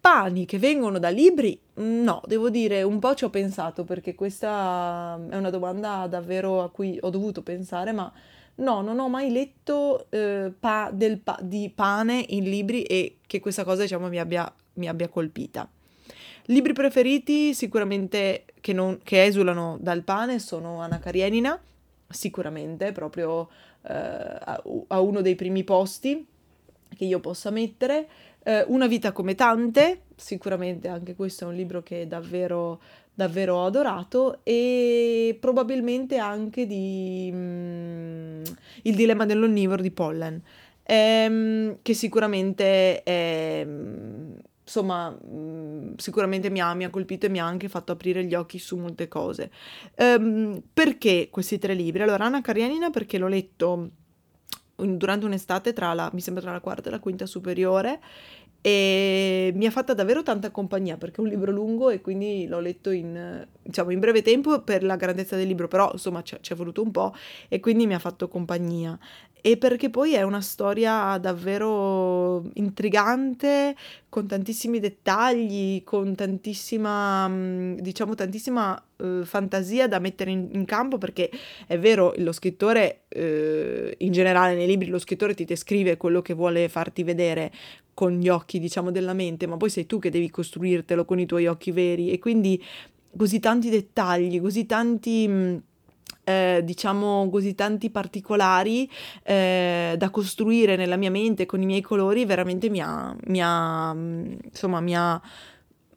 pani 0.00 0.44
che 0.44 0.58
vengono 0.58 0.98
da 0.98 1.08
libri? 1.08 1.58
No, 1.74 2.20
devo 2.26 2.50
dire, 2.50 2.82
un 2.82 2.98
po' 2.98 3.14
ci 3.14 3.24
ho 3.24 3.30
pensato 3.30 3.84
perché 3.84 4.14
questa 4.14 5.18
è 5.30 5.36
una 5.36 5.50
domanda 5.50 6.06
davvero 6.06 6.62
a 6.62 6.70
cui 6.70 6.98
ho 7.00 7.10
dovuto 7.10 7.42
pensare, 7.42 7.92
ma 7.92 8.12
no, 8.56 8.82
non 8.82 8.98
ho 8.98 9.08
mai 9.08 9.30
letto 9.30 10.06
eh, 10.10 10.52
pa- 10.58 10.92
pa- 11.22 11.38
di 11.40 11.72
pane 11.74 12.24
in 12.28 12.44
libri 12.44 12.82
e 12.82 13.16
che 13.26 13.40
questa 13.40 13.64
cosa 13.64 13.82
diciamo 13.82 14.08
mi 14.08 14.18
abbia, 14.18 14.52
mi 14.74 14.88
abbia 14.88 15.08
colpita. 15.08 15.68
Libri 16.48 16.74
preferiti 16.74 17.54
sicuramente 17.54 18.44
che, 18.60 18.74
non, 18.74 19.00
che 19.02 19.24
esulano 19.24 19.78
dal 19.80 20.02
pane 20.02 20.38
sono 20.38 20.80
Anna 20.80 20.98
Karenina, 20.98 21.58
sicuramente, 22.14 22.92
proprio 22.92 23.48
eh, 23.82 23.92
a, 23.92 24.62
a, 24.88 25.00
uno 25.00 25.20
dei 25.20 25.34
primi 25.34 25.64
posti 25.64 26.26
che 26.94 27.04
io 27.04 27.20
possa 27.20 27.50
mettere. 27.50 28.08
Eh, 28.42 28.64
Una 28.68 28.86
vita 28.86 29.12
come 29.12 29.34
tante, 29.34 30.02
sicuramente 30.16 30.88
anche 30.88 31.14
questo 31.14 31.44
è 31.44 31.48
un 31.48 31.54
libro 31.54 31.82
che 31.82 32.06
davvero, 32.06 32.80
davvero 33.12 33.56
ho 33.56 33.66
adorato 33.66 34.40
e 34.42 35.36
probabilmente 35.40 36.18
anche 36.18 36.66
di 36.66 37.30
mm, 37.32 38.42
Il 38.82 38.94
dilemma 38.94 39.26
dell'onnivoro 39.26 39.82
di 39.82 39.90
Pollen, 39.90 40.40
ehm, 40.82 41.78
che 41.82 41.94
sicuramente 41.94 43.02
è 43.02 43.66
insomma, 44.64 45.14
sicuramente 45.96 46.50
mi 46.50 46.60
ha, 46.60 46.72
mi 46.74 46.84
ha, 46.84 46.90
colpito 46.90 47.26
e 47.26 47.28
mi 47.28 47.38
ha 47.40 47.44
anche 47.44 47.68
fatto 47.68 47.92
aprire 47.92 48.24
gli 48.24 48.34
occhi 48.34 48.58
su 48.58 48.76
molte 48.76 49.08
cose. 49.08 49.50
Um, 49.96 50.62
perché 50.72 51.28
questi 51.30 51.58
tre 51.58 51.74
libri? 51.74 52.02
Allora, 52.02 52.24
Anna 52.24 52.40
Karenina 52.40 52.90
perché 52.90 53.18
l'ho 53.18 53.28
letto 53.28 53.90
durante 54.76 55.24
un'estate 55.24 55.72
tra 55.72 55.92
la, 55.94 56.10
mi 56.12 56.20
sembra 56.20 56.42
tra 56.42 56.52
la 56.52 56.60
quarta 56.60 56.88
e 56.88 56.92
la 56.92 56.98
quinta 56.98 57.26
superiore 57.26 58.00
e 58.66 59.52
mi 59.56 59.66
ha 59.66 59.70
fatta 59.70 59.92
davvero 59.92 60.22
tanta 60.22 60.50
compagnia 60.50 60.96
perché 60.96 61.20
è 61.20 61.20
un 61.20 61.28
libro 61.28 61.52
lungo 61.52 61.90
e 61.90 62.00
quindi 62.00 62.46
l'ho 62.46 62.60
letto 62.60 62.90
in, 62.92 63.46
diciamo, 63.62 63.90
in 63.90 64.00
breve 64.00 64.22
tempo 64.22 64.62
per 64.62 64.82
la 64.82 64.96
grandezza 64.96 65.36
del 65.36 65.46
libro, 65.46 65.68
però 65.68 65.90
insomma 65.92 66.22
ci 66.22 66.38
è 66.40 66.54
voluto 66.54 66.80
un 66.80 66.90
po' 66.90 67.14
e 67.48 67.60
quindi 67.60 67.86
mi 67.86 67.92
ha 67.92 67.98
fatto 67.98 68.26
compagnia. 68.26 68.98
E 69.46 69.58
perché 69.58 69.90
poi 69.90 70.14
è 70.14 70.22
una 70.22 70.40
storia 70.40 71.18
davvero 71.18 72.48
intrigante, 72.54 73.76
con 74.08 74.26
tantissimi 74.26 74.80
dettagli, 74.80 75.84
con 75.84 76.14
tantissima, 76.14 77.28
mm, 77.28 77.74
diciamo, 77.74 78.14
tantissima 78.14 78.82
eh, 78.96 79.20
fantasia 79.24 79.86
da 79.86 79.98
mettere 79.98 80.30
in, 80.30 80.48
in, 80.52 80.64
campo, 80.64 80.96
perché 80.96 81.30
è 81.66 81.78
vero, 81.78 82.14
lo 82.16 82.32
scrittore, 82.32 83.02
eh, 83.08 83.94
in 83.98 84.12
generale 84.12 84.54
nei 84.54 84.66
libri, 84.66 84.86
lo 84.86 84.98
scrittore 84.98 85.34
ti 85.34 85.44
descrive 85.44 85.98
quello 85.98 86.22
che 86.22 86.32
vuole 86.32 86.70
farti 86.70 87.02
vedere 87.02 87.52
con 87.94 88.18
gli 88.18 88.28
occhi, 88.28 88.58
diciamo, 88.58 88.90
della 88.90 89.12
mente, 89.12 89.46
ma 89.46 89.56
poi 89.56 89.70
sei 89.70 89.86
tu 89.86 89.98
che 89.98 90.10
devi 90.10 90.30
costruirtelo 90.30 91.04
con 91.04 91.18
i 91.18 91.26
tuoi 91.26 91.46
occhi 91.46 91.70
veri. 91.70 92.10
E 92.10 92.18
quindi 92.18 92.62
così 93.16 93.40
tanti 93.40 93.70
dettagli, 93.70 94.40
così 94.40 94.66
tanti... 94.66 95.26
Mm, 95.28 95.56
eh, 96.26 96.62
diciamo 96.64 97.28
così 97.28 97.54
tanti 97.54 97.90
particolari 97.90 98.90
eh, 99.22 99.94
da 99.94 100.08
costruire 100.08 100.74
nella 100.74 100.96
mia 100.96 101.10
mente 101.10 101.44
con 101.44 101.60
i 101.60 101.66
miei 101.66 101.82
colori 101.82 102.24
veramente 102.24 102.70
mi 102.70 102.80
ha, 102.80 103.14
mi 103.26 103.42
ha 103.42 103.92
mm, 103.92 104.32
insomma 104.44 104.80
mi 104.80 104.96
ha, 104.96 105.20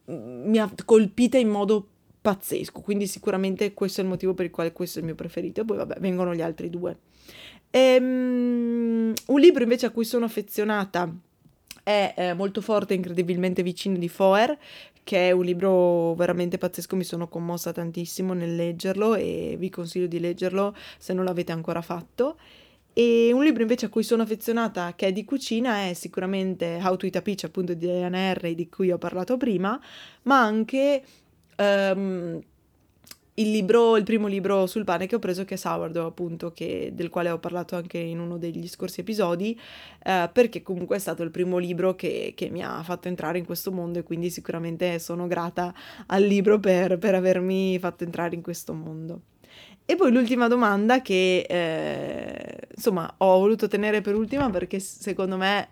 mi 0.08 0.58
ha 0.58 0.70
colpita 0.84 1.38
in 1.38 1.48
modo 1.48 1.88
pazzesco. 2.28 2.82
Quindi 2.82 3.08
sicuramente 3.08 3.74
questo 3.74 4.02
è 4.02 4.04
il 4.04 4.10
motivo 4.10 4.34
per 4.34 4.46
il 4.46 4.52
quale 4.52 4.74
questo 4.74 4.98
è 4.98 5.02
il 5.02 5.08
mio 5.08 5.16
preferito. 5.16 5.62
E 5.62 5.66
poi 5.66 5.78
vabbè 5.78 6.00
vengono 6.00 6.36
gli 6.36 6.42
altri 6.42 6.70
due. 6.70 6.98
Ehm, 7.70 9.14
un 9.28 9.40
libro 9.40 9.64
invece 9.64 9.86
a 9.86 9.92
cui 9.92 10.06
sono 10.06 10.26
affezionata 10.26 11.14
è 11.88 12.14
eh, 12.18 12.34
molto 12.34 12.60
forte 12.60 12.94
e 12.94 12.98
incredibilmente 12.98 13.64
vicino 13.64 13.98
di 13.98 14.10
Foer, 14.10 14.58
che 15.06 15.30
è 15.30 15.32
un 15.32 15.46
libro 15.46 16.16
veramente 16.16 16.58
pazzesco, 16.58 16.98
mi 16.98 17.06
sono 17.06 17.30
commossa 17.30 17.72
tantissimo 17.72 18.34
nel 18.34 18.58
leggerlo 18.58 19.16
e 19.16 19.56
vi 19.58 19.70
consiglio 19.70 20.08
di 20.08 20.20
leggerlo 20.20 20.76
se 20.98 21.14
non 21.14 21.24
l'avete 21.24 21.54
ancora 21.54 21.82
fatto. 21.82 22.38
E 22.92 23.32
un 23.32 23.42
libro 23.42 23.62
invece 23.62 23.86
a 23.86 23.90
cui 23.90 24.04
sono 24.04 24.24
affezionata, 24.24 24.96
che 24.98 25.08
è 25.08 25.12
di 25.14 25.24
cucina, 25.24 25.88
è 25.88 25.94
sicuramente 25.94 26.78
How 26.84 26.98
to 26.98 27.06
Eat 27.06 27.16
a 27.16 27.22
Peach, 27.22 27.46
appunto 27.46 27.74
di 27.74 27.86
Diana 27.86 28.32
Harry, 28.32 28.54
di 28.54 28.68
cui 28.68 28.92
ho 28.92 28.98
parlato 28.98 29.38
prima, 29.38 29.80
ma 30.24 30.42
anche 30.42 31.02
um, 31.56 32.42
il 33.40 33.52
libro, 33.52 33.98
il 33.98 34.04
primo 34.04 34.28
libro 34.28 34.66
sul 34.66 34.84
pane 34.84 35.06
che 35.06 35.16
ho 35.16 35.20
preso, 35.20 35.46
che 35.46 35.56
è 35.56 35.58
Sourdough, 35.58 36.06
appunto, 36.06 36.52
che, 36.52 36.92
del 36.94 37.10
quale 37.10 37.30
ho 37.30 37.38
parlato 37.38 37.76
anche 37.76 38.00
in 38.00 38.20
uno 38.20 38.38
degli 38.38 38.68
scorsi 38.68 39.02
episodi, 39.02 39.60
eh, 40.04 40.30
perché 40.32 40.64
comunque 40.64 40.96
è 40.96 41.00
stato 41.00 41.22
il 41.22 41.30
primo 41.30 41.58
libro 41.58 41.96
che, 41.96 42.34
che, 42.36 42.50
mi 42.50 42.64
ha 42.64 42.82
fatto 42.82 43.08
entrare 43.08 43.38
in 43.38 43.46
questo 43.46 43.72
mondo 43.72 44.00
e 44.00 44.04
quindi 44.04 44.30
sicuramente 44.32 44.98
sono 44.98 45.28
grata 45.28 45.74
al 46.08 46.24
libro 46.24 46.60
per, 46.60 46.98
per 46.98 47.14
avermi 47.14 47.78
fatto 47.80 48.04
entrare 48.04 48.34
in 48.36 48.42
questo 48.42 48.74
mondo. 48.74 49.22
E 49.86 49.96
poi 49.96 50.12
l'ultima 50.12 50.48
domanda 50.48 51.02
che 51.02 51.46
eh, 51.48 52.58
insomma 52.76 53.14
ho 53.18 53.40
voluto 53.40 53.68
tenere 53.68 54.02
per 54.02 54.16
ultima 54.16 54.50
perché 54.50 54.80
secondo 54.80 55.38
me 55.38 55.70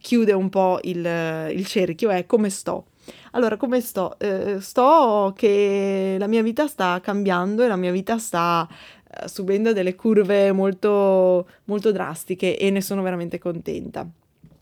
chiude 0.00 0.32
un 0.32 0.48
po' 0.48 0.80
il, 0.82 1.52
il 1.52 1.66
cerchio 1.66 2.10
è 2.10 2.26
come 2.26 2.50
sto. 2.50 2.86
Allora, 3.32 3.56
come 3.56 3.80
sto? 3.80 4.18
Eh, 4.18 4.60
sto 4.60 5.32
che 5.36 6.16
la 6.18 6.26
mia 6.26 6.42
vita 6.42 6.66
sta 6.66 7.00
cambiando 7.00 7.62
e 7.62 7.68
la 7.68 7.76
mia 7.76 7.92
vita 7.92 8.18
sta 8.18 8.66
eh, 9.10 9.28
subendo 9.28 9.72
delle 9.72 9.94
curve 9.94 10.52
molto, 10.52 11.48
molto 11.64 11.92
drastiche 11.92 12.58
e 12.58 12.70
ne 12.70 12.80
sono 12.80 13.02
veramente 13.02 13.38
contenta 13.38 14.08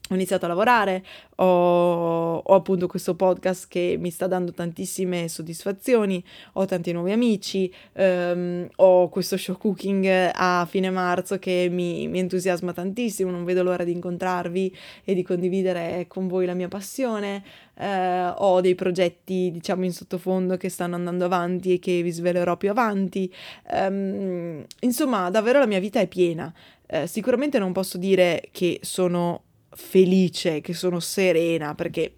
ho 0.09 0.14
iniziato 0.14 0.45
a 0.45 0.49
lavorare, 0.49 1.05
ho, 1.37 2.37
ho, 2.37 2.55
appunto 2.55 2.87
questo 2.87 3.14
podcast 3.14 3.66
che 3.69 3.97
mi 3.99 4.11
sta 4.11 4.27
dando 4.27 4.53
tantissime 4.53 5.29
soddisfazioni, 5.29 6.23
ho 6.55 6.64
tanti 6.64 6.92
nuovi 6.92 7.12
amici, 7.12 7.73
ehm, 7.92 8.69
ho 8.77 9.09
questo 9.09 9.37
show 9.37 9.57
cooking 9.57 10.31
a 10.33 10.66
fine 10.69 10.90
marzo 10.90 11.38
che 11.38 11.69
mi, 11.71 12.07
mi, 12.09 12.21
entusiasma 12.21 12.73
tantissimo, 12.73 13.31
non 13.31 13.45
vedo 13.45 13.62
l'ora 13.62 13.83
di 13.83 13.92
incontrarvi 13.92 14.77
e 15.05 15.14
di 15.14 15.23
condividere 15.23 16.05
con 16.09 16.29
voi 16.29 16.47
la 16.47 16.55
mia 16.55 16.69
passione, 16.69 17.42
eh, 17.75 18.33
ho 18.37 18.61
dei 18.61 18.75
progetti 18.75 19.51
diciamo 19.51 19.85
in 19.85 19.92
sottofondo 19.92 20.57
che 20.57 20.69
stanno 20.69 20.95
andando 20.95 21.25
avanti 21.25 21.75
e 21.75 21.79
che 21.81 22.03
vi 22.03 22.12
svelerò 22.12 22.57
più 22.57 22.71
avanti, 22.71 23.33
ehm, 23.71 24.64
insomma 24.81 25.31
davvero 25.31 25.59
la 25.59 25.66
mia 25.66 25.81
vita 25.81 25.99
è 25.99 26.07
piena. 26.07 26.53
Eh, 26.88 27.09
sicuramente 27.09 27.59
non 27.59 27.73
posso 27.73 27.99
dire 27.99 28.49
che 28.53 28.79
sono 28.83 29.46
felice, 29.77 30.61
che 30.61 30.73
sono 30.73 31.01
serena, 31.01 31.75
perché 31.75 32.12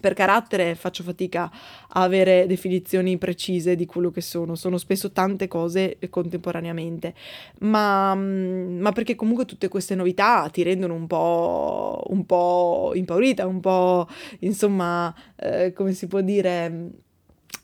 per 0.00 0.14
carattere 0.14 0.74
faccio 0.74 1.02
fatica 1.02 1.50
a 1.88 2.02
avere 2.02 2.46
definizioni 2.46 3.18
precise 3.18 3.74
di 3.74 3.84
quello 3.84 4.10
che 4.10 4.20
sono, 4.20 4.54
sono 4.54 4.78
spesso 4.78 5.10
tante 5.10 5.48
cose 5.48 5.98
contemporaneamente, 6.08 7.14
ma, 7.60 8.14
mm, 8.14 8.80
ma 8.80 8.92
perché 8.92 9.14
comunque 9.14 9.44
tutte 9.44 9.68
queste 9.68 9.94
novità 9.94 10.48
ti 10.50 10.62
rendono 10.62 10.94
un 10.94 11.06
po', 11.06 12.02
un 12.08 12.24
po 12.26 12.92
impaurita, 12.94 13.46
un 13.46 13.60
po' 13.60 14.06
insomma, 14.40 15.14
eh, 15.36 15.72
come 15.72 15.92
si 15.92 16.06
può 16.06 16.20
dire... 16.20 16.90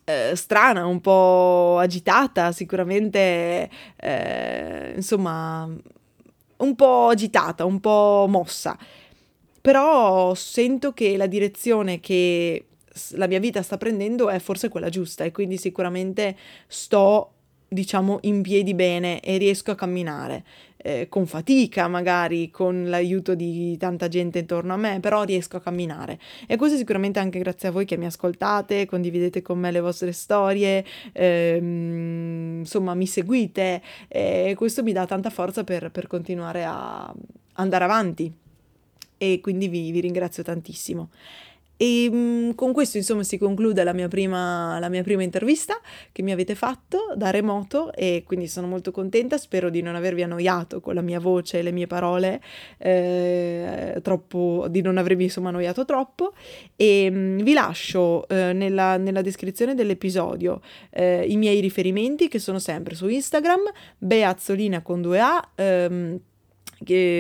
Eh, 0.06 0.36
strana, 0.36 0.84
un 0.84 1.00
po' 1.00 1.78
agitata, 1.78 2.52
sicuramente, 2.52 3.70
eh, 3.96 4.92
insomma, 4.94 5.66
un 6.58 6.74
po' 6.74 7.08
agitata, 7.08 7.64
un 7.64 7.80
po' 7.80 8.26
mossa 8.28 8.76
però 9.64 10.34
sento 10.34 10.92
che 10.92 11.16
la 11.16 11.26
direzione 11.26 11.98
che 11.98 12.66
la 13.12 13.26
mia 13.26 13.38
vita 13.38 13.62
sta 13.62 13.78
prendendo 13.78 14.28
è 14.28 14.38
forse 14.38 14.68
quella 14.68 14.90
giusta 14.90 15.24
e 15.24 15.32
quindi 15.32 15.56
sicuramente 15.56 16.36
sto 16.66 17.30
diciamo 17.66 18.18
in 18.24 18.42
piedi 18.42 18.74
bene 18.74 19.20
e 19.20 19.38
riesco 19.38 19.70
a 19.70 19.74
camminare 19.74 20.44
eh, 20.76 21.06
con 21.08 21.24
fatica 21.24 21.88
magari 21.88 22.50
con 22.50 22.90
l'aiuto 22.90 23.34
di 23.34 23.74
tanta 23.78 24.08
gente 24.08 24.40
intorno 24.40 24.74
a 24.74 24.76
me 24.76 25.00
però 25.00 25.22
riesco 25.22 25.56
a 25.56 25.62
camminare. 25.62 26.18
E 26.46 26.56
questo 26.56 26.76
sicuramente 26.76 27.18
anche 27.18 27.38
grazie 27.38 27.68
a 27.68 27.70
voi 27.70 27.86
che 27.86 27.96
mi 27.96 28.04
ascoltate 28.04 28.84
condividete 28.84 29.40
con 29.40 29.58
me 29.58 29.70
le 29.70 29.80
vostre 29.80 30.12
storie 30.12 30.84
ehm, 31.10 32.58
insomma 32.58 32.92
mi 32.92 33.06
seguite 33.06 33.80
e 34.08 34.52
questo 34.58 34.82
mi 34.82 34.92
dà 34.92 35.06
tanta 35.06 35.30
forza 35.30 35.64
per, 35.64 35.90
per 35.90 36.06
continuare 36.06 36.64
a 36.64 37.10
andare 37.54 37.84
avanti 37.84 38.42
e 39.32 39.40
quindi 39.40 39.68
vi, 39.68 39.90
vi 39.90 40.00
ringrazio 40.00 40.42
tantissimo. 40.42 41.10
E 41.76 42.08
mh, 42.08 42.16
mm, 42.16 42.50
con 42.52 42.72
questo 42.72 42.98
insomma 42.98 43.24
si 43.24 43.36
conclude 43.36 43.82
la 43.82 43.92
mia, 43.92 44.06
prima, 44.06 44.78
la 44.78 44.88
mia 44.88 45.02
prima 45.02 45.22
intervista 45.22 45.80
che 46.12 46.22
mi 46.22 46.30
avete 46.30 46.54
fatto 46.54 47.12
da 47.16 47.30
remoto 47.30 47.92
e 47.92 48.22
quindi 48.24 48.46
sono 48.46 48.66
molto 48.68 48.92
contenta, 48.92 49.38
spero 49.38 49.70
di 49.70 49.82
non 49.82 49.96
avervi 49.96 50.22
annoiato 50.22 50.80
con 50.80 50.94
la 50.94 51.00
mia 51.00 51.18
voce 51.18 51.58
e 51.58 51.62
le 51.62 51.72
mie 51.72 51.86
parole, 51.86 52.40
eh, 52.78 53.98
troppo, 54.02 54.66
di 54.70 54.82
non 54.82 54.98
avervi 54.98 55.24
insomma 55.24 55.48
annoiato 55.48 55.84
troppo 55.84 56.34
e 56.76 57.10
mh, 57.10 57.16
mm, 57.16 57.38
vi 57.40 57.52
lascio 57.52 58.28
eh, 58.28 58.52
nella, 58.52 58.96
nella, 58.96 59.22
descrizione 59.22 59.74
dell'episodio 59.74 60.60
eh, 60.90 61.24
i 61.26 61.36
miei 61.36 61.60
riferimenti 61.60 62.28
che 62.28 62.38
sono 62.38 62.58
sempre 62.58 62.94
su 62.94 63.08
Instagram, 63.08 63.62
beazzolina 63.98 64.82
con 64.82 65.02
due 65.02 65.20
A, 65.20 65.50
ehm, 65.56 66.20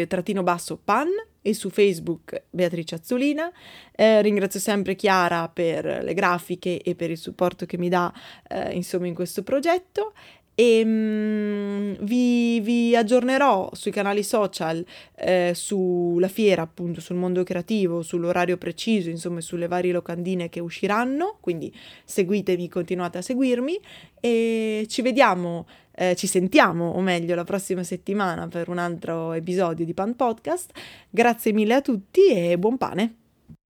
trattino 0.06 0.42
basso 0.42 0.78
pan 0.82 1.08
e 1.46 1.52
su 1.52 1.68
Facebook 1.68 2.44
Beatrice 2.48 2.94
Azzolina. 2.94 3.52
Eh, 3.94 4.22
ringrazio 4.22 4.58
sempre 4.58 4.96
Chiara 4.96 5.46
per 5.48 5.84
le 6.02 6.14
grafiche 6.14 6.80
e 6.80 6.94
per 6.94 7.10
il 7.10 7.18
supporto 7.18 7.66
che 7.66 7.76
mi 7.76 7.90
dà 7.90 8.10
eh, 8.48 8.72
insomma 8.72 9.06
in 9.06 9.14
questo 9.14 9.42
progetto. 9.42 10.14
E 10.54 10.84
mh, 10.84 12.04
vi, 12.04 12.60
vi, 12.60 12.96
aggiornerò 12.96 13.68
sui 13.74 13.90
canali 13.90 14.22
social 14.22 14.82
eh, 15.16 15.50
sulla 15.52 16.28
fiera 16.28 16.62
appunto 16.62 17.00
sul 17.00 17.16
mondo 17.16 17.42
creativo 17.42 18.02
sull'orario 18.02 18.56
preciso 18.56 19.10
insomma 19.10 19.40
sulle 19.40 19.66
varie 19.66 19.92
locandine 19.92 20.48
che 20.48 20.60
usciranno. 20.60 21.36
Quindi 21.40 21.70
seguitemi 22.04 22.68
continuate 22.70 23.18
a 23.18 23.22
seguirmi. 23.22 23.78
E 24.18 24.86
ci 24.88 25.02
vediamo 25.02 25.66
eh, 25.94 26.14
ci 26.16 26.26
sentiamo, 26.26 26.90
o 26.90 27.00
meglio, 27.00 27.34
la 27.34 27.44
prossima 27.44 27.82
settimana 27.82 28.48
per 28.48 28.68
un 28.68 28.78
altro 28.78 29.32
episodio 29.32 29.84
di 29.84 29.94
Pan 29.94 30.16
Podcast. 30.16 30.72
Grazie 31.10 31.52
mille 31.52 31.74
a 31.74 31.80
tutti 31.80 32.28
e 32.28 32.58
buon 32.58 32.76
pane! 32.76 33.23